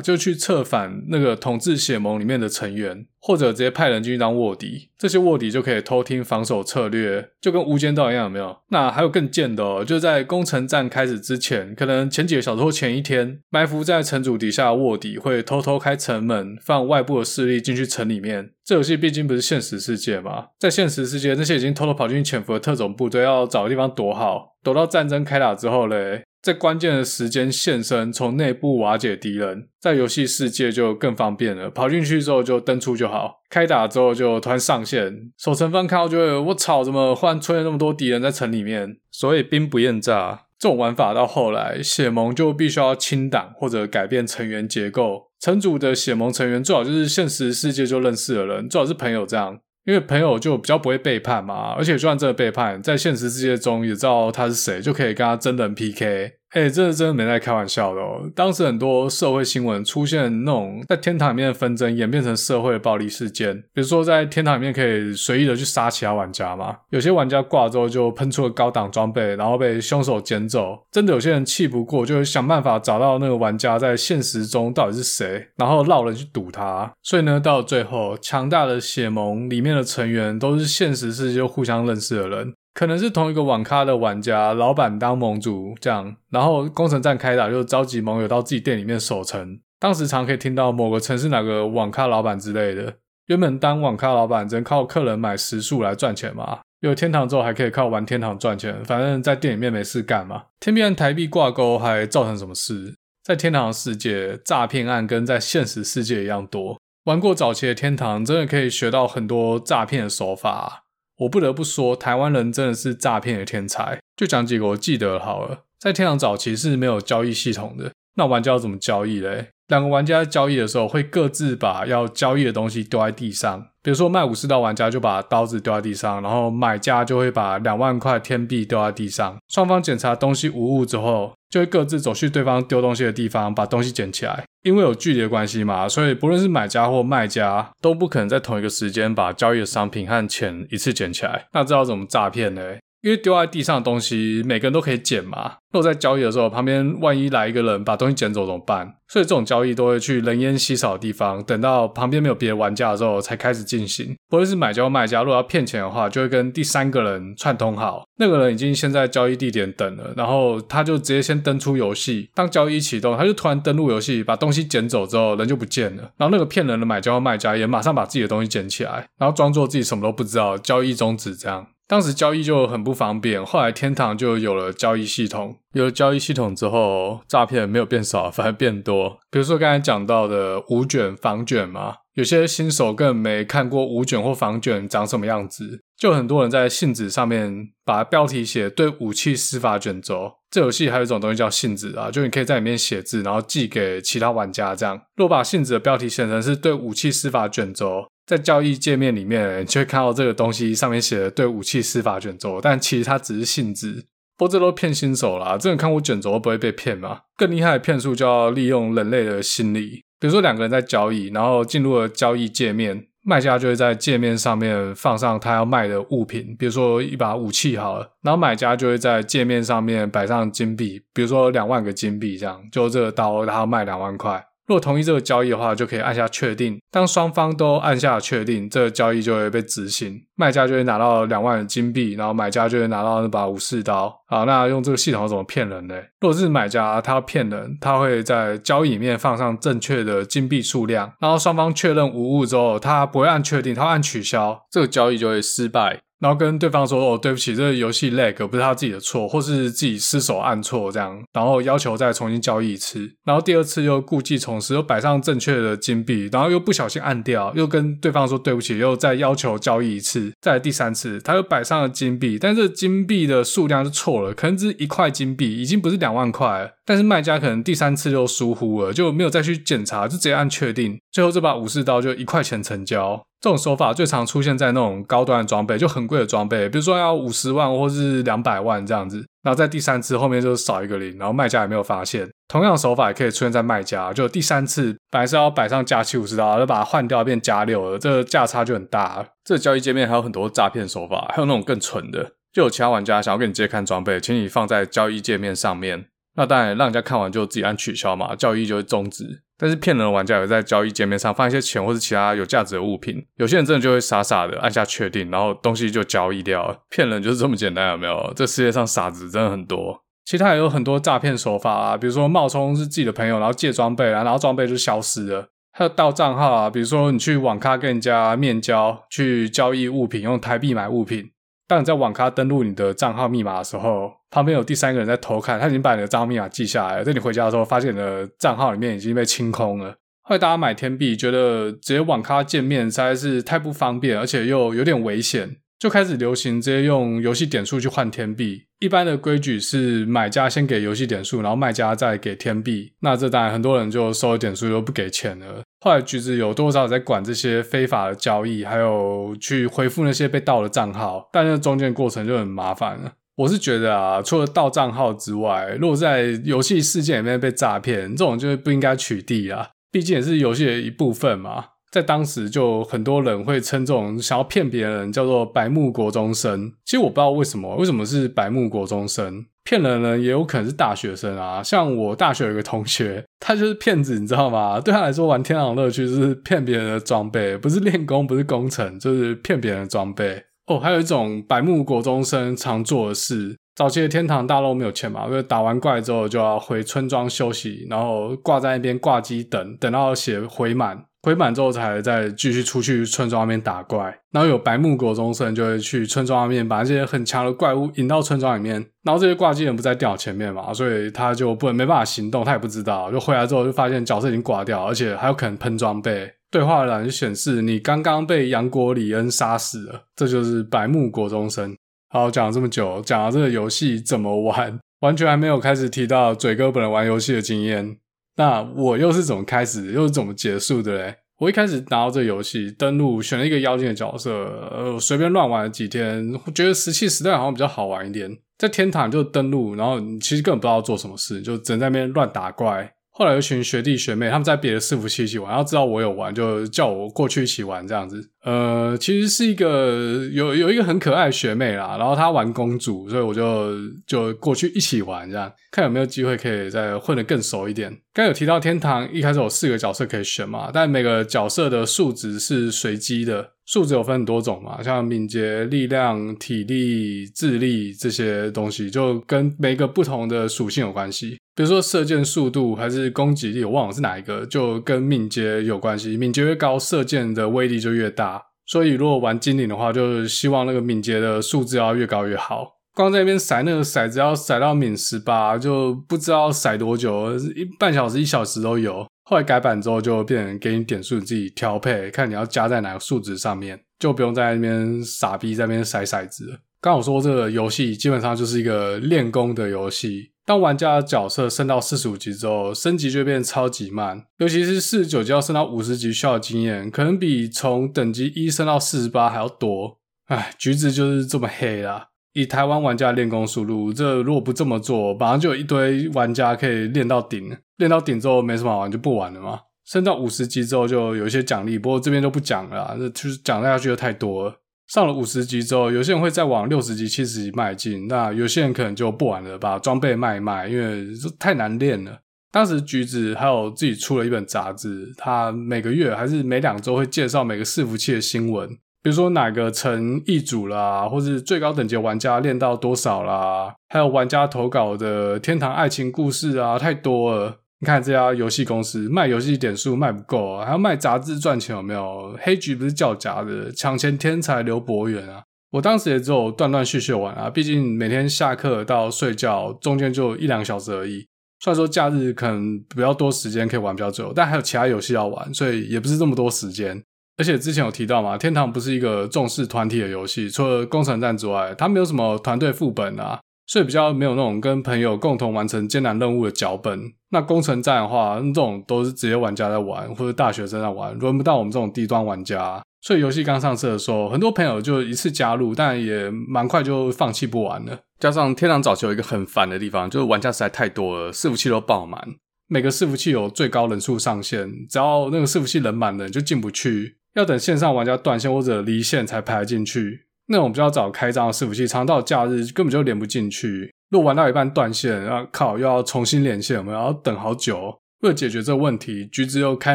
[0.00, 4.90] 就去策反那个统治血盟里面的成员，或者直接派人进去当卧底。
[4.98, 8.54] 这些卧底就可以偷听防守策略，就跟无间道一样，有没有？
[8.68, 18.50] 那还有更贱的哦，就在攻城战开始之前，可能前几个小时或前一天，埋伏在城主底下的卧底会偷偷开城门，放外部的势力进去城里面。
[18.62, 29.68] 这游戏毕竟不是现实世界嘛， 在现实世界，那些已经偷偷跑进去潜伏的特种部队要找个地方躲好，躲到战争开打之后嘞，在关键的时间现身，从内部瓦解敌人。
[29.78, 38.96] 在游戏世界就更方便了，跑进去之后就登出就好，开打之后就突然上线，守城方看到就会，我操，怎么忽然出现那么多敌人在城里面？
[39.10, 45.30] 所以兵不厌诈，这种玩法到后来，血盟就必须要清党或者改变成员结构。
[45.40, 49.58] 城主的血盟成员最好就是现实世界就认识的人，最好是朋友这样，
[49.90, 51.74] 因为朋友就比较不会背叛嘛。
[51.76, 56.39] 而且就算真的背叛，在现实世界中也知道他是谁，就可以跟他真人 PK。
[56.50, 58.28] 哎、欸，这真的没在开玩笑的哦。
[58.34, 70.76] 当时很多社会新闻出现那种在天堂里面的纷争演变成社会暴力事件，比如说在天堂里面可以随意的去杀其他玩家嘛，有些玩家挂之后就喷出了高档装备，然后被凶手捡走。
[70.90, 76.92] 真的有些人气不过，就想办法找到那个玩家在现实中到底是谁，然后绕人去堵他。
[77.04, 82.54] 所以呢，到了最后，强大的血盟里面的成员都是现实世界互相认识的人。
[82.80, 89.60] 可能是同一个网咖的玩家，老板当盟主这样，然后攻城战开打就召集盟友到自己店里面守城。
[89.78, 92.94] 当时常可以听到某个城市哪个网咖老板之类的。
[93.26, 100.44] 原本当网咖老板只能靠客人买食宿来赚钱嘛，有天堂之后还可以靠玩天堂赚钱，反正在店里面没事干嘛。
[100.58, 102.94] 天币和台币挂钩还造成什么事？
[103.22, 106.78] 在天堂世界，诈骗案跟在现实世界一样多。
[107.04, 110.84] 玩过早期的天堂，真的可以学到很多诈骗的手法。
[111.20, 113.98] 我不得不说，台湾人真的是诈骗的天才。
[114.16, 119.48] 就讲几个我记得好了，在天堂早期是没有交易系统的，那玩家要怎么交易嘞？
[119.68, 123.68] 两个玩家交易的时候，会各自把要交易的东西丢在地上。
[123.82, 129.38] 比如说卖武士刀玩家就把刀子丢在地上，然后买家就会把两万块天币丢在地上。
[129.48, 134.44] 双方检查东西无误之后，就会各自走去对方丢东西的地方，把东西捡起来。
[134.62, 141.46] 因为有距离的关系嘛，所以不论是买家或卖家都不可能在同一个时间把交易的商品和钱一次捡起来。
[141.52, 142.62] 那这要怎么诈骗呢？
[143.02, 145.54] 因为丢在地上的东西每个人都可以捡嘛。
[145.72, 148.96] 如果在交易的时候，旁边万一来一个人把东西捡走怎么办？
[149.08, 154.16] 所以这种交易都会去人烟稀少的地方，等到旁边没有别的玩家的时候才开始进行。
[154.28, 162.28] 不论是买家或卖家，如果要骗钱的话，就会跟第三个人串通好，那个人已经先在交易地点等了，然后他就直接先登出游戏。
[162.34, 166.02] 当交易启动，他就突然登录游戏，把东西捡走之后，人就不见了。
[166.16, 171.68] 然后那个骗人的买家或卖家也马上把自己的东西捡起来，然后装作自己什么都不知道，交易终止这样。
[171.90, 175.56] 当时交易就很不方便，后来天堂就有了交易系统。
[175.72, 179.18] 有了交易系统之后，诈骗没有变少，反而变多。
[179.28, 190.34] 比如说刚才讲到的五卷防卷嘛，有些新手根本没看过五卷或防卷长什么样子，就很多人在信纸上面把标题写“对武器施法卷轴”。
[190.48, 194.76] 这游戏还有一种东西叫信纸啊，就你可以在里面写字，然后寄给其他玩家。
[194.76, 198.06] 这样，如果把信纸的标题写成是对武器施法卷轴。
[198.30, 204.04] 在交易界面里面，你就会看到这个东西上面写的“对武器施法卷轴”，但其实它只是信纸。
[204.38, 207.22] 不过这都骗新手啦，真的看过卷轴不会被骗嘛？
[207.36, 224.40] 更厉害的骗术就要利用人类的心理，比如说两个人在交易，然后进入了交易界面，卖家就会在界面上面放上他要卖的物品，比如说一把武器好了，然后买家就会在界面上面摆上金币，比如说两万个金币这样，就这个刀他要卖两万块。
[224.70, 226.80] 如果同意这个交易的话，就可以按下确定。
[226.92, 234.16] 当双方都按下确定，这个交易就会被执行，卖家就会拿到两万的金币，然后买家就会拿到那把武士刀。
[234.28, 235.96] 好，那用这个系统怎么骗人呢？
[236.20, 245.98] 如果是买家，他要骗人，他会在交易里面放上正确的金币数量，然后双方确认无误之后，他不会按确定，他会按取消，这个交易就会失败。
[246.20, 253.10] 然后跟对方说：“哦，对不起，这个游戏 lag 不是他自己的错，或是自己失手按错这样。”然后要求再重新交易一次。
[253.24, 260.30] 然后第二次又故技重施，又摆上正确的金币，然后又不小心按掉，又跟对方说对不起，又再要求交易一次。
[260.42, 266.70] 再来第三次，他又摆上了金币，但是金币的数量就错了，可能只是一块金币，已经不是两万块。
[266.84, 270.98] 但是卖家可能第三次又疏忽了，就没有再去检查，就直接按确定。
[271.10, 273.24] 最后这把武士刀就一块钱成交。
[273.40, 279.24] 这种手法最常出现在那种高端的装备，就很贵的装备，比如说要五十万或是两百万这样子。
[279.42, 282.28] 然后在第三次后面就少一个零，然后卖家也没有发现。
[282.48, 289.26] 同样的手法也可以出现在卖家，就第三次本来是要摆上加七五十刀，就把它换掉变加六了，这个价差就很大。
[289.42, 296.04] 这交易界面还有很多诈骗手法，还有那种更蠢的，就有其他玩家想要跟你借看装备，请你放在交易界面上面。
[296.36, 299.42] 那当然让人家看完就自己按取消嘛，交易就会终止。
[299.60, 306.78] 但是骗人的玩家有在交易界面上放一些钱或是其他有价值的物品，有些人真的就会傻傻的按下确定，然后东西就交易掉了。
[306.88, 308.32] 骗人就是这么简单，有没有？
[308.34, 310.02] 这世界上傻子真的很多。
[310.24, 315.50] 其他也有很多诈骗手法啊，比如说冒充是自己的朋友，然后借装备啊，然后装备就消失了。
[315.72, 321.30] 还有盗账号啊，比如说你去网咖跟人家面交，去交易物品，用台币买物品。
[321.70, 327.04] 当你在网咖登录你的账号密码的时候，旁边有第三个人在偷看，他已经把你的账号密码记下来了。
[327.04, 329.94] 等你回家的时候，发现你的账号里面已经被清空了。
[330.22, 335.58] 后来大家买天币，觉得直接网咖见面实在是太不方便，而且又有点危险。
[335.80, 338.64] 就开始流行直接用游戏点数去换天币。
[338.80, 342.92] 一般的规矩是买家先给游戏点数，然后卖家再给天币。
[343.00, 345.62] 那这当然很多人就收了点数又不给钱了。
[345.80, 353.14] 后来橘子有多少在管这些非法的交易，还有去回复那些被盗的账号，但是中间过程就很麻烦了。
[353.36, 361.64] 我是觉得啊，除了盗账号之外，如果在游戏世界里面被诈骗，这种就不应该取缔啊，毕竟也是游戏的一部分嘛。
[361.90, 366.72] 在当时，就很多人会称这种想要骗别人叫做“白目国中生”。
[366.86, 369.44] 其实我不知道为什么，为什么是白目国中生？
[369.64, 371.62] 骗人呢，也有可能是大学生啊。
[371.62, 374.80] 像我大学有个同学，他就是骗子，你知道吗？
[374.80, 380.44] 对他来说，玩天堂乐趣就是骗别人的装备，不是练功，不是攻城，就是骗别人的装备。
[380.66, 391.04] 哦，还有一种白目国中生常做的事，早期的天堂大陆没有钱嘛，因为打完怪之后就要回村庄休息，然后挂在那边挂机等，等到血回满。
[391.22, 411.76] 回满之后才再继续出去村庄外面打怪，然后有白木国中生就会去村庄外面把那些很强的怪物引到村庄里面，然后这些挂机人不在电脑前面嘛，所以他就不能没办法行动，他也不知道，就回来之后就发现角色已经挂掉，而且还有可能喷装备，对话栏就显示你刚刚被杨国里恩杀死了，这就是白木国中生。
[412.08, 417.98] 好，讲了这么久，讲了这个游戏怎么玩，完全还没有开始提到嘴哥本人玩游戏的经验。
[418.40, 421.14] 那我又是怎么开始，又是怎么结束的嘞？
[421.38, 428.34] 我一开始拿到这游戏，登录选了一个妖精的角色，呃，随便乱玩了几天，我觉得石器时代好像比较好玩一点。
[428.56, 432.90] 在天堂就登录，然后你其实根本不知道做什么事，就只能在那边乱打怪。
[433.10, 438.30] 后来有群学弟学妹，他们在别的伺服器一起玩，然后知道我有玩，就叫我过去一起玩这样子。
[438.42, 443.74] 呃，其实是一个有有一个很可爱的学妹啦，然后她玩公主，所以我就
[444.06, 447.94] 就过去一起玩，这样看有没有机会可以再混得更熟一点。
[448.14, 453.50] 刚有提到天堂一开始有四个角色可以选嘛，但每个角色的数值是随机的。
[453.66, 461.38] 数值有分很多种嘛，像敏捷、力量、体力、智力这些东西，就跟每个不同的属性有关系。
[461.54, 466.16] 比如说射箭速度还是攻击力，我忘了是哪一个，就跟敏捷有关系。
[466.16, 468.39] 敏捷越高，射箭的威力就越大。
[468.70, 472.76] 所以如果玩精灵的话，就是希望那个敏捷的数字要越高越好。
[472.94, 479.04] 光在那边骰那个骰子，要骰到敏十八，就不知道骰多久，一半小时、一小时都有。
[479.24, 486.58] 后来改版之后，就变成给你点数，你自己调配，看你要加在哪个数值上面，就不用在那边傻逼在那边骰骰子了。
[486.80, 490.30] 刚我说这个游戏基本上就是一个练功的游戏。
[490.50, 500.00] 当玩家的角色升到四十五级之后，升级就变超级慢，尤其是四十九级要升到五十级需要的经验，可能比从等级一升到四十八还要多。
[500.26, 502.08] 唉，橘子就是这么黑啦。
[502.32, 507.56] 以台湾玩家练功速度，这如果不这么做，马上就有一堆玩家可以练到顶。
[507.76, 509.60] 练到顶之后没什么好玩，就不玩了嘛。
[509.84, 514.56] 升到五十级之后就有一些奖励，不过这边就不讲了啦，这就是讲下去就太多了。
[514.92, 521.06] 上了五十级之后，有些人会再往六十级、七十级迈进，那有些人可能就不玩了，把装备卖一卖，因为
[521.38, 522.18] 太难练了。
[522.50, 528.68] 当时橘子还有自己出了一本杂志，他每个月还是每两周会介绍每个伺服器的新闻。
[529.02, 537.60] 比如说哪个城易主啦，或是最高等级玩家练到多少啦，还有玩家投稿的天堂爱情故事啊，太多了。
[537.80, 542.36] 你看这家游戏公司卖游戏点数卖不够，还要卖杂志赚钱有没有？
[542.42, 545.42] 黑局不是叫假的，抢钱天才刘伯元啊！
[545.70, 551.26] 我当时也只有断断续续玩啊，毕竟每天下课到睡觉中间就一两个小时而已。
[551.60, 557.02] 虽然说假日可能比较多时间可以玩比较久，但还有其他游戏要玩，所以也不是这么多时间。
[557.38, 563.40] 而且之前有提到嘛，天堂不是一个重视团体的游戏，除了攻城战之外，它没有什么团队副本啊，
[563.70, 567.00] 所以比较没有那种跟朋友共同完成艰难任务的脚本。
[567.28, 572.82] 那攻城战的话，那种都是职业玩家在玩，或者大学生在玩，轮不到我们这种低端玩家。
[573.00, 577.96] 所以游戏刚上市的时候，很多朋友就一次加入，但也蛮快就放弃不玩了。
[578.18, 582.20] 加上天堂早期有一个很烦的地方，就是玩家实在太多了，伺服器都爆满，
[582.66, 587.18] 每个伺服器有最高人数上限，只要那个伺服器人满了，就进不去。
[587.34, 593.92] 要等线上玩家断线或者离线才排进去，那种比较早开张的伺服器，常到假日根本就连不进去。
[594.10, 597.96] 如果玩到一半断线，啊靠，又要重新连线，我们要等好久。
[598.22, 599.94] 为了解决这个问题，橘子又开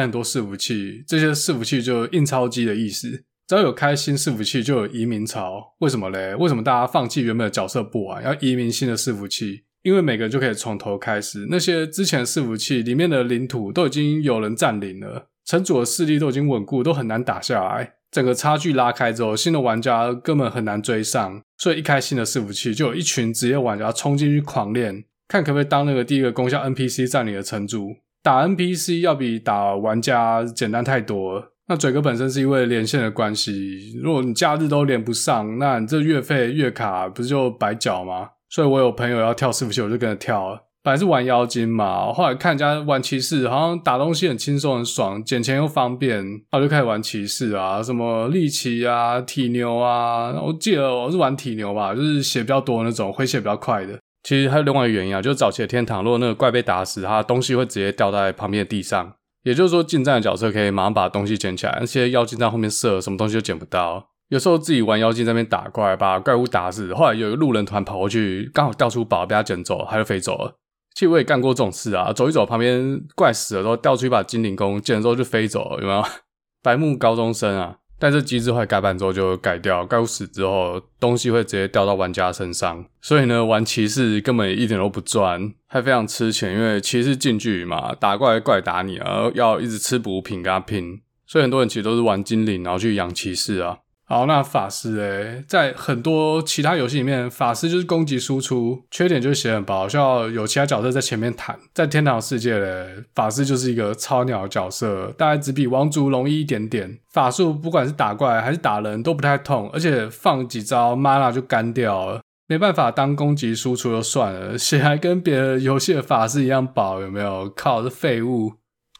[0.00, 3.22] 很多伺服器，这些伺服器就印钞机的意思。
[3.46, 5.62] 只要有开新伺服器，就有移民潮。
[5.80, 6.34] 为什么嘞？
[6.34, 9.64] 为什么大家放弃原本的角色不玩，要移民新的伺服器？
[9.82, 15.28] 因为每个人就可以从头开始，那些之前伺服器里面的领土都已经有人占领了。
[15.44, 17.92] 城主的势力都已经稳固，都很难打下来。
[18.10, 21.40] 整个差距拉开之后，新的玩家根本很难追上。
[21.58, 27.96] 所以一开新的伺服器，就有一群职业玩家冲进去狂练，看可不可以当那个第一个攻下 NPC 占领的城主。
[28.22, 31.52] 打 NPC 要比打玩家简单太多了。
[31.68, 38.30] 那嘴哥本身是因为连线的关系，如果你假日都连不上，那你这月费月卡不是就白缴吗？
[38.48, 40.65] 所以我有朋友要跳伺服器，我就跟着跳了。
[40.86, 50.30] 本来是玩妖精嘛，后来看人家玩骑士，好像打东西很轻松很爽，捡钱又方便，然后就开始玩骑士啊，什么利奇啊、体牛啊。
[50.40, 53.98] 我记得我是玩体牛吧，就是血比较多那种，回血比较快的。
[54.22, 59.12] 其实还有另外一个原因啊，就是早期的天堂，如果那个怪被打死，它东西会直接掉在旁边的地上，
[59.42, 64.06] 也就是说近战的角色可以马上把东西捡起来，那些妖精在后面射，什么东西都捡不到。
[64.28, 70.54] 有时候自己玩妖精在那边打怪，把怪物打死，后来有一个路人团跑过去，刚好掉出宝被他捡走，他就飞走了。
[70.96, 76.02] 其实我也干过这种事啊，走一走旁边怪死了，然后掉出一把精灵弓，捡了之后就飞走了，有没有？
[76.64, 77.76] 白目高中生啊！
[77.98, 93.80] 但是机制会改版之后就改掉，怪物死之后东西会直接掉到玩家身上，所以呢，玩骑士根本一点都不赚，还非常吃钱，因为骑士近距离嘛，打怪怪打你，然后要一直吃补品跟他拼，所以很多人其实都是玩精灵，然后去养骑士啊。
[94.08, 101.58] 好，那法师诶，在很多其他游戏里面，法师就是攻击输出，缺点就是血很薄，需要有其他角色在前面弹。
[101.74, 106.98] 在天堂世界嘞，法师就是一个超鸟角色，大概只比王族容易一点点。
[107.12, 117.50] 法术不管是打怪还是打人都不太痛，而且放几招 mana 就干掉了，没办法当攻击输出就算了，血还跟别的游戏的法师一样薄，有没有？
[117.56, 118.52] 靠，是废物。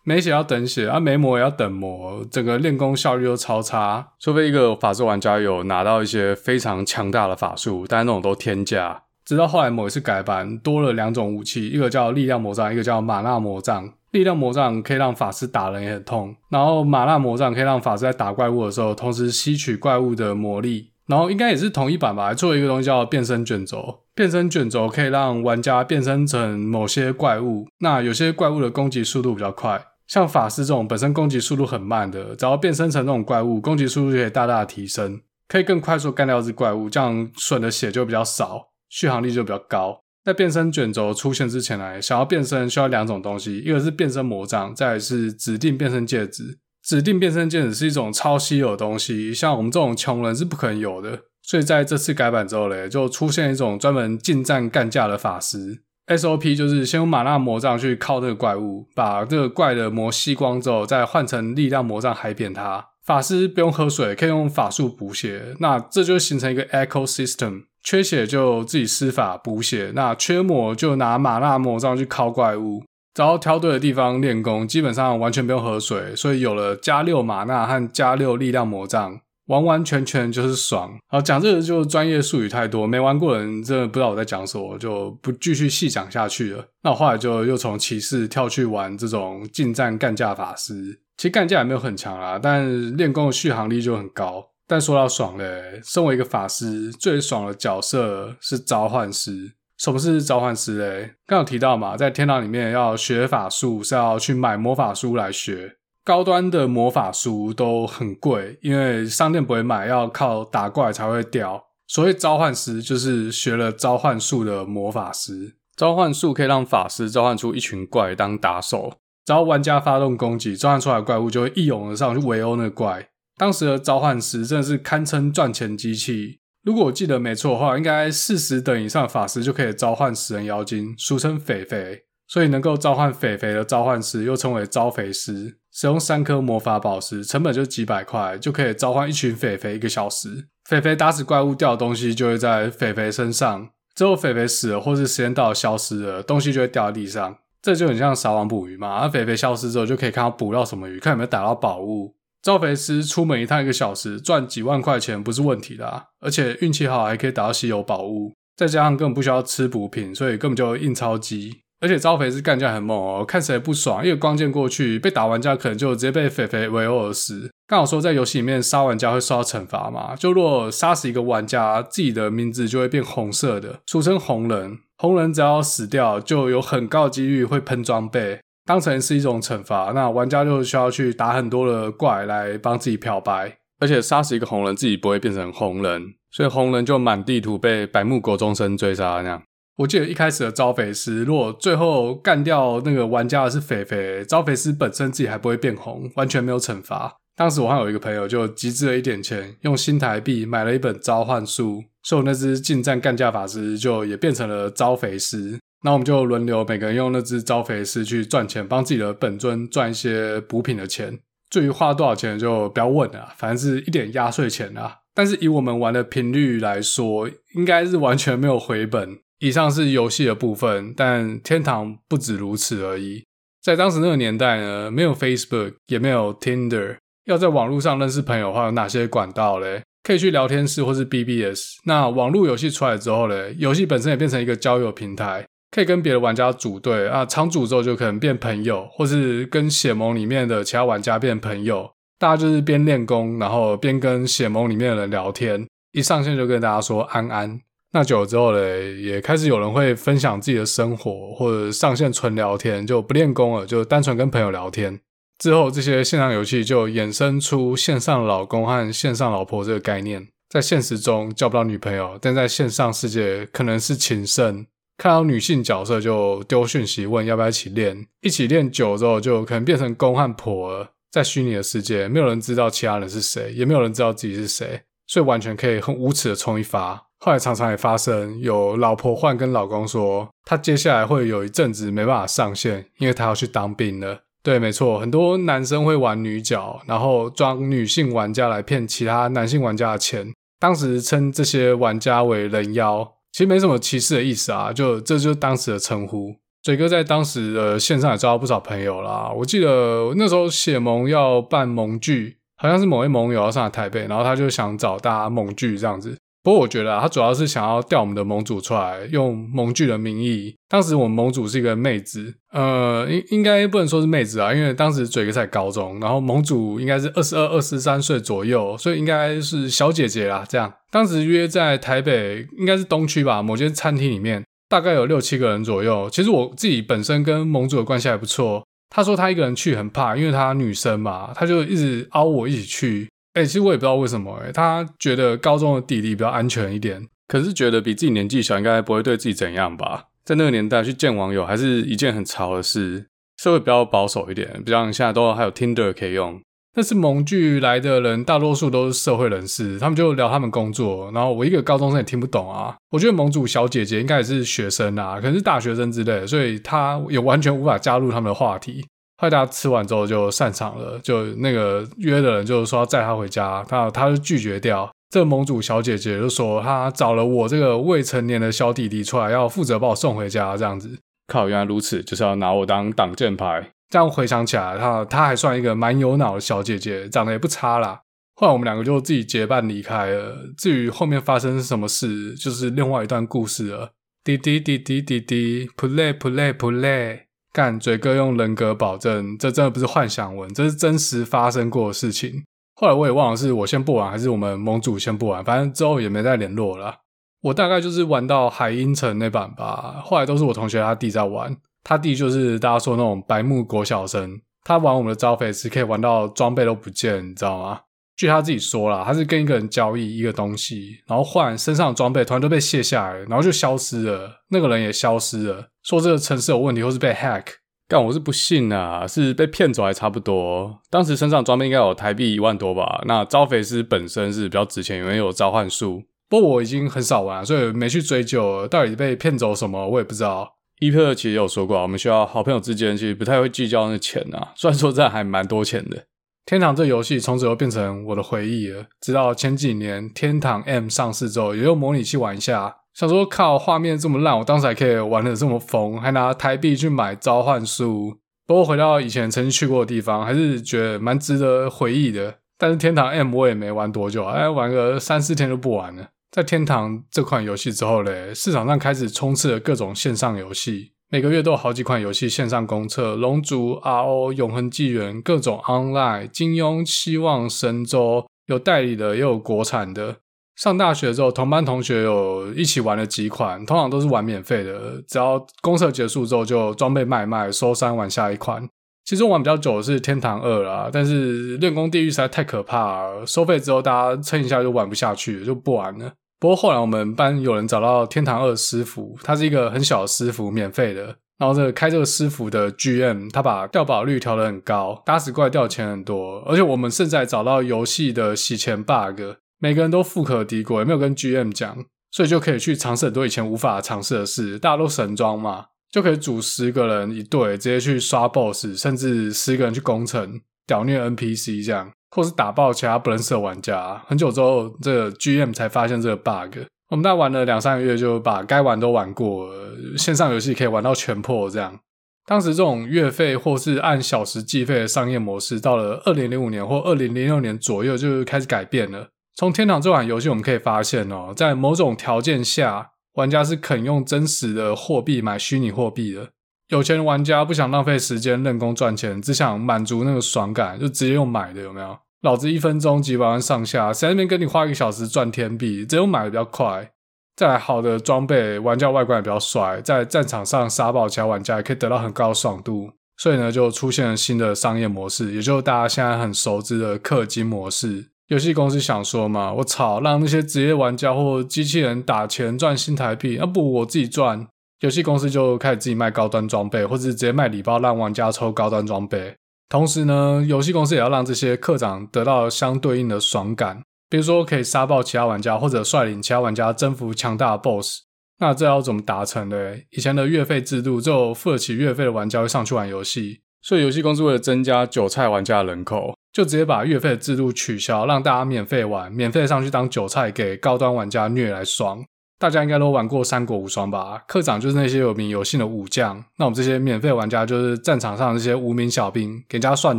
[0.08, 4.12] 没血要等血，啊没魔也要等魔，整个练功效率都超差。
[4.20, 9.02] 除非一个法师玩家有拿到一些非常强大的法术，但是那种都天价。
[9.24, 13.90] 直到后来某一次改版，多了两种武器，一个叫力量魔杖，一个叫玛纳魔杖。
[14.12, 20.92] 力量魔杖可以让法师打人也很痛，然后玛纳魔杖可以让法师在打怪物的时候，同时吸取怪物的魔力。
[21.06, 24.02] 然后应该也是同一版吧，还做了一个东西叫变身卷轴。
[24.14, 29.80] 变身卷轴可以让玩家变身成某些怪物，那有些怪物的攻击速度比较快。
[30.06, 40.00] 像法师这种本身攻击速度很慢的，只要变身成这种怪物，攻击速度就可以大大的提升，可以更快速干掉这只怪物，这样损的血就比较少，续航力就比较高。
[40.24, 46.58] 在变身卷轴出现之前来，想要变身需要两种东西，一个是变身魔杖，再是指定变身戒指。
[46.82, 55.82] 指定变身戒指是一种超稀有的东西，像我们这种穷人是不可能有的，所以在这次改版之后嘞，就出现一种专门近战干架的法师。
[56.06, 62.86] SOP 就是先用玛纳魔杖去靠这个怪物，把这个怪的魔吸光之后，再换成力量魔杖海扁它。
[63.04, 67.64] 法师不用喝水，可以用法术补血，那这就形成一个 ecosystem。
[67.82, 72.82] 缺血就自己施法补血，那缺魔就拿玛纳魔杖去靠怪物。
[73.14, 79.20] 只要挑对的地方练功，基本上完全不用喝水，所以有了加六玛纳和加六力量魔杖。
[79.46, 80.92] 完完全全就是爽。
[81.08, 86.64] 好，讲这个就专业术语太多，没玩过的人真的不知道我在讲什么，就不继续细讲下去了。
[86.82, 91.00] 那我后来就又从骑士跳去玩这种近战干架法师。
[91.16, 94.50] 其实干架也没有很强啦，但练功的续航力就很高。
[94.68, 99.52] 但说到爽嘞，身为一个法师，最爽的角色是召唤师。
[99.78, 101.14] 什么是召唤师嘞？
[101.26, 105.76] 刚有提到嘛，在天堂里面要学法术是要去买魔法书来学。
[106.06, 111.64] 高端的魔法书都很贵，因为商店不会买，要靠打怪才会掉。
[111.88, 115.56] 所谓召唤师，就是学了召唤术的魔法师。
[115.74, 118.92] 召唤术可以让法师召唤出一群怪当打手，
[119.24, 123.08] 只要玩家发动攻击，召唤出来的怪物就会一拥而上去围殴那怪。
[123.36, 126.38] 当时的召唤师真的是堪称赚钱机器。
[126.62, 132.04] 如果我记得没错的话，应该四十等以上法师就可以召唤食人妖精，俗称肥肥。
[132.28, 135.58] 所以能够召唤肥肥的召唤师，又称为招肥师。
[135.78, 140.46] 使用三颗魔法宝石，成本就几百块，就可以召唤一群肥肥一个小时。
[140.64, 147.36] 肥肥打死怪物掉的东西就会在肥肥身上，之后肥肥死了或是时间到了消失了，东西就会掉在地上。
[147.60, 149.00] 这就很像撒网捕鱼嘛。
[149.00, 152.16] 而肥肥消失之后，就可以看到捕到什么鱼，看有没有打到宝物。
[152.40, 161.65] 召肥师出门一趟一个小时，赚几万块钱不是问题的啊，而且运气好还可以打到稀有宝物，再加上根本不需要吃补品，所以根本就印钞机。
[161.80, 167.50] 而且招肥是干架很猛哦，看谁不爽，一个光剑过去，被打玩家可能就直接被肥肥围殴而死。
[167.66, 174.78] 刚好说在游戏里面杀玩家会受到惩罚嘛，就若杀死一个玩家，自己的名字就会变红色的，俗称红人。
[174.98, 179.92] 红人只要死掉，就有很高的几率会喷装备，当成是一种惩罚。
[179.94, 189.42] 那玩家就需要去打很多的怪来帮自己漂白，而且杀死一个红人，自己不会变成红人，所以红人就满地图被白目国中生追杀那样。
[189.76, 197.14] 我记得一开始的招肥师，如果最后干掉那个玩家的是肥肥，招肥师本身自己还不会变红，完全没有惩罚。
[197.36, 205.58] 当时我还有一个朋友就集资了一点钱，用新台币买了一本召唤书，所以那只近战干架法师就也变成了招肥师。
[205.84, 211.18] 那我们就轮流每个人用那只招肥师去赚钱，帮自己的本尊赚一些补品的钱。
[211.50, 214.96] 至于花多少钱就不要问了，反正是一点压岁钱啊。
[215.14, 219.18] 但是以我们玩的频率来说，应该是完全没有回本。
[219.38, 223.24] 以上是游戏的部分，但天堂不止如此而已。
[223.62, 229.82] 在当时那个年代呢，没有 Facebook，也没有 Tinder，要在网络上认识朋友的话，有哪些管道嘞？
[230.04, 231.78] 可以去聊天室或是 BBS。
[231.84, 241.90] 那网络游戏出来之后嘞，游戏本身也变成一个交友平台，可以跟别的玩家组队啊，常组之后就可能变朋友，或是跟血盟里面的其他玩家变朋友。
[242.18, 247.60] 大家就是边练功，然后边跟血盟里面的人聊天，一上线就跟大家说安安。
[247.96, 255.00] 那久了之后嘞，也开始有人会分享自己的生活，或者上线纯聊天，就不练功了，就单纯跟朋友聊天。
[255.38, 260.28] 之后，这些线上游戏就衍生出线上老公和线上老婆这个概念。
[260.50, 264.66] 在现实中交不到女朋友，但在线上世界可能是情圣。
[264.98, 270.86] 看到女性角色就丢讯息问要不要一起练，一起练久之后就可能变成公和婆。
[271.10, 277.05] 在虚拟的世界，没有人知道其他人是谁，也没有人知道自己是谁，所以完全可以很无耻的冲一发。
[277.18, 284.20] 后来常常也发生有老婆换跟老公说，他接下来会有一阵子没办法上线，因为他要去当兵了。
[284.42, 290.32] 对，没错，很多男生会玩女角，然后装女性玩家来骗其他男性玩家的钱。
[290.60, 296.36] 当时称这些玩家为人妖，其实没什么歧视的意思啊，就这就是当时的称呼。
[296.62, 299.32] 嘴哥在当时的线上也交到不少朋友啦。
[299.36, 306.16] 我记得那时候写盟要办盟聚，好像是某位盟友要上来台北，然后他就想找大家盟聚这样子。
[306.46, 310.54] 不过我觉得啊，他主要是想要调我们的盟主出来，用盟聚的名义。
[310.68, 320.44] 当时我们盟主是一个妹子，呃，应应该不能说是妹子啊，因为当时嘴哥在高中，然后盟主应该是二十二、二十三岁左右，所以应该是小姐姐啦。
[320.48, 326.08] 这样，当时约在台北，应该是东区吧，某间餐厅里面，大概有六七个人左右。
[326.10, 328.62] 其实我自己本身跟盟主的关系还不错。
[328.90, 333.08] 他说他一个人去很怕，因为他女生嘛，他就一直邀我一起去。
[333.36, 340.04] 哎、其实我也不知道为什么、欸，哎，他觉得高中的弟弟比较安全一点，可是觉得比自己年纪小，应该不会对自己怎样吧？
[340.24, 343.06] 在那个年代去见网友还是一件很潮的事，
[343.36, 346.40] 社会比较保守一点，比较像现在都还有 Tinder 可以用。
[346.74, 352.74] 但是盟聚来的人大多数都是社会人士，他们就聊他们工作，然后我一个高中生也听不懂啊。
[352.90, 358.86] 我觉得盟主小姐姐应该也是学生啊，可能是大学生之类，所以她也完全无法加入他们的话题。
[359.18, 364.90] 后来大家吃完之后就散场了，就那个约的人就是说要载他回家，他他就拒绝掉。
[365.08, 370.98] 这个盟主小姐姐就说她找了我这个未成年的小弟弟出来，要负责把我送回家这样子。
[371.28, 373.70] 靠，原来如此，就是要拿我当挡箭牌。
[373.88, 378.00] 这样回想起来，她她还算一个蛮有脑的小姐姐，长得也不差啦。
[378.34, 380.36] 后来我们两个就自己结伴离开了。
[380.58, 383.92] 至于后面发生什么事，就是另外一段故事了。
[384.24, 387.20] 滴滴滴滴滴滴，play play play。
[387.56, 392.44] 干嘴哥用人格保证，这真的不是幻想文，这是真实发生过的事情。
[392.74, 396.96] 后来我也忘了是我先不玩，还是我们盟主先不玩，反正之后也没再联络了。
[397.40, 407.80] 我大概就是玩到海鹰城那版吧，后来都是我同学他弟在玩，他弟就是大家说那种白目国小生，他玩我们的招肥是可以玩到装备都不见，你知道吗？
[408.18, 417.44] 据他自己说啦，他是跟一个人交易一个东西，然后换身上的装备，突然都被卸下来，然后就消失了，那个人也消失了，说这个城市有问题，或是被 hack。
[417.88, 420.80] 但我是不信啊，是被骗走还差不多。
[420.90, 423.04] 当时身上装备应该有台币一万多吧？
[423.06, 426.02] 那招肥师本身是比较值钱，因为有召唤术。
[426.28, 430.56] 不过我已经很少玩，所以没去追究到底被骗走什么，我也不知道。
[430.80, 436.06] 伊特其实有说过，我们学校好朋友之间其实不太会计较那钱啊，虽然说这还蛮多钱的。
[436.44, 438.86] 天堂这游戏从此又变成我的回忆了。
[439.00, 448.16] 直到前几年天堂 M 上市之后，也用模拟器玩一下，想说靠，画面这么烂，我当时还可以玩得这么疯，还拿台币去买召唤书。
[448.46, 452.36] 不过回到以前曾经去过的地方，还是觉得蛮值得回忆的。
[452.56, 456.08] 但是天堂 M 我也没玩多久，哎，玩个三四天就不玩了。
[456.30, 460.92] 在天堂这款游戏之后嘞，市场上开始充斥了各种线上游戏。
[461.10, 470.16] 每个月都有好几款游戏线上公测，龙族、RO、永恒纪元，各种 online，金庸、希望、神州，有代理的，也有国产的。
[470.56, 478.66] 上大学之后，同班同学有一起玩了几款，通常都是玩免费的，只要公测结束之后就装备卖卖，收山玩下一款。
[479.04, 486.10] 其实玩比较久的是天堂二啦，但是练功地狱实在太可怕，收费之后大家撑一下就玩不下去，就不玩了。
[486.40, 491.16] 不过后来我们班有人找到天堂二师傅，他是一个很小的师傅，免费的。
[491.38, 496.42] 然后这个开这个师傅的 GM，他把掉宝率调得很高，打死怪掉钱很多。
[496.46, 499.20] 而且我们甚至还找到游戏的洗钱 bug，
[499.58, 501.76] 每个人都富可敌国，也没有跟 GM 讲，
[502.10, 504.58] 所以就可以去尝试很多以前无法尝试的事。
[504.58, 511.90] 大家都神装嘛，就可以组十个人一队，直接去刷 BOSS，甚至十个人去攻城，屌虐 NPC 这样。
[512.08, 519.50] 或是打爆其他不认识的玩家，很久之后，这个 GM 才发现这个 bug，我们大概玩了两三个月，就把该玩都玩过，
[519.98, 521.78] 线上游戏可以玩到全破这样。
[522.24, 529.08] 当时这种月费或是按小时计费的商业模式，到了二零零五年或二零零六年左右就开始改变了。
[529.36, 536.30] 从天堂这款游戏，我们可以发现哦，在某种条件下，玩家是肯用真实的货币买虚拟货币的。
[536.68, 541.98] 有钱的玩家不想浪费时间认功赚钱，只想满足那个爽感，就直接用买的，有没有？
[542.22, 545.84] 老子一分钟几百万上下，谁那边跟你花一个小时赚天币？
[545.84, 546.92] 只有买的比较快。
[547.36, 552.90] 再来好的装备，玩家外观也比较帅，在战场上杀爆其他玩家，也可以得到很高的爽度。
[553.18, 558.06] 所以呢，就出现了新的商业模式，也就是大家现在很熟知的氪金模式。
[558.28, 564.46] 游戏公司想说嘛，我操，让那些职业玩家或机器人打钱赚新台币，那不我自己赚。
[564.80, 569.34] 游戏公司就开始自己卖高端装备，或者是直接卖礼包让玩家抽高端装备。
[569.68, 578.00] 同时呢，游戏公司也要让这些课长得到相对应的爽感，比如说可以杀爆其他玩家，或者率领其他玩家征服强大的 BOSS。
[578.40, 579.56] 那这要怎么达成呢？
[579.92, 586.15] 以前的月费制度，只有付得起月费的玩家会上去玩游戏，所以游戏公司为了增加韭菜玩家的人口。
[586.36, 592.04] 就直接把月费的制度取消，让大家免费玩，免费上去当韭菜，给高端玩家虐来爽。
[592.38, 594.22] 大家应该都玩过三国无双吧？
[594.28, 599.98] 课长就是那些有名有姓的武将，那我们这些免费玩家就是战场上的这些无名小兵，给人家蒜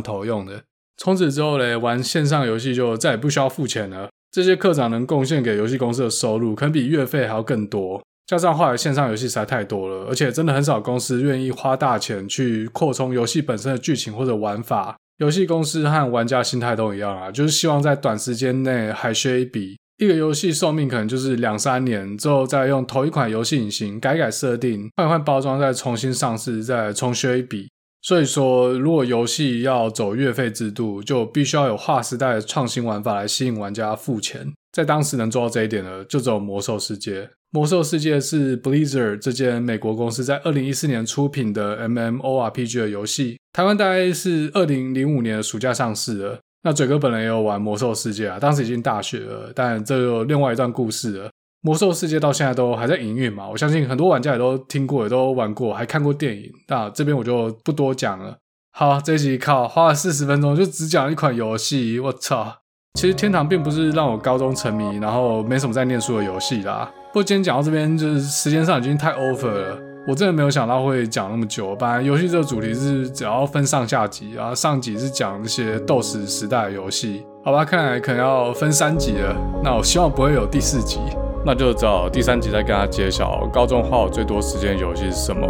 [0.00, 0.62] 头用的。
[0.96, 4.08] 从此之后嘞，玩线上游戏就再也不需要付钱了。
[4.30, 8.00] 这些课长能贡献给游戏公司的收入，可能比月费还要更多。
[8.28, 14.96] 加上后来线上游戏实在太多了，而且真的很少公司愿意花大钱去扩充游戏本身的剧情或者玩法。
[15.18, 19.76] 游戏公司和玩家心态都一样啊，就是希望在短时间内海削一笔。
[19.98, 27.68] 一个游戏寿命可能就是两三年，之后再用同一款游戏引擎改改设定，换换包装，再重新上市，再重削一笔。
[28.00, 34.52] 所以说，如果游戏要走月费制度，就必须要有划时代的创新玩法来吸引玩家付钱。
[34.78, 37.28] 在当时能做到这一点的，就只有魔兽世界。
[37.50, 46.38] 魔兽世界是 Blizzard 这间美国公司在二零一四年出品的 MMORPG 的游戏，台湾大概是二零零五年的暑假上市的。
[46.62, 51.30] 那嘴哥本人也有玩魔兽世界啊，当时已经大学了，但这有另外一段故事了。
[51.62, 56.48] 魔兽世界到现在都还在营运嘛，我相信很多玩家也都听过，也都玩过，还看过电影。
[56.68, 58.36] 那这边我就不多讲了。
[58.70, 62.58] 好，这一集靠花了四十分钟就只讲一款游戏，我操！
[62.98, 66.90] 其实天堂并不是让我高中沉迷，然后没什么在念书的游戏啦。
[67.12, 69.78] 不过今天讲到这边，就是时间上已经太 over 了。
[70.04, 71.76] 我真的没有想到会讲那么久。
[71.76, 77.24] 本来游戏这个主题是只要分上下集，然后上集是讲那些斗士时代的游戏。
[77.44, 79.32] 好吧，看来可能要分三集了。
[79.62, 80.98] 那我希望不会有第四集，
[81.46, 85.46] 那就找第三集再跟他揭晓高中花我最多时间的游戏是什么。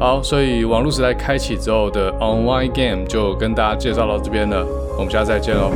[0.00, 4.66] 好，所以网络时代开启之后的 online game 就跟大家介绍到这边了。
[4.98, 5.70] 我们下次再见喽。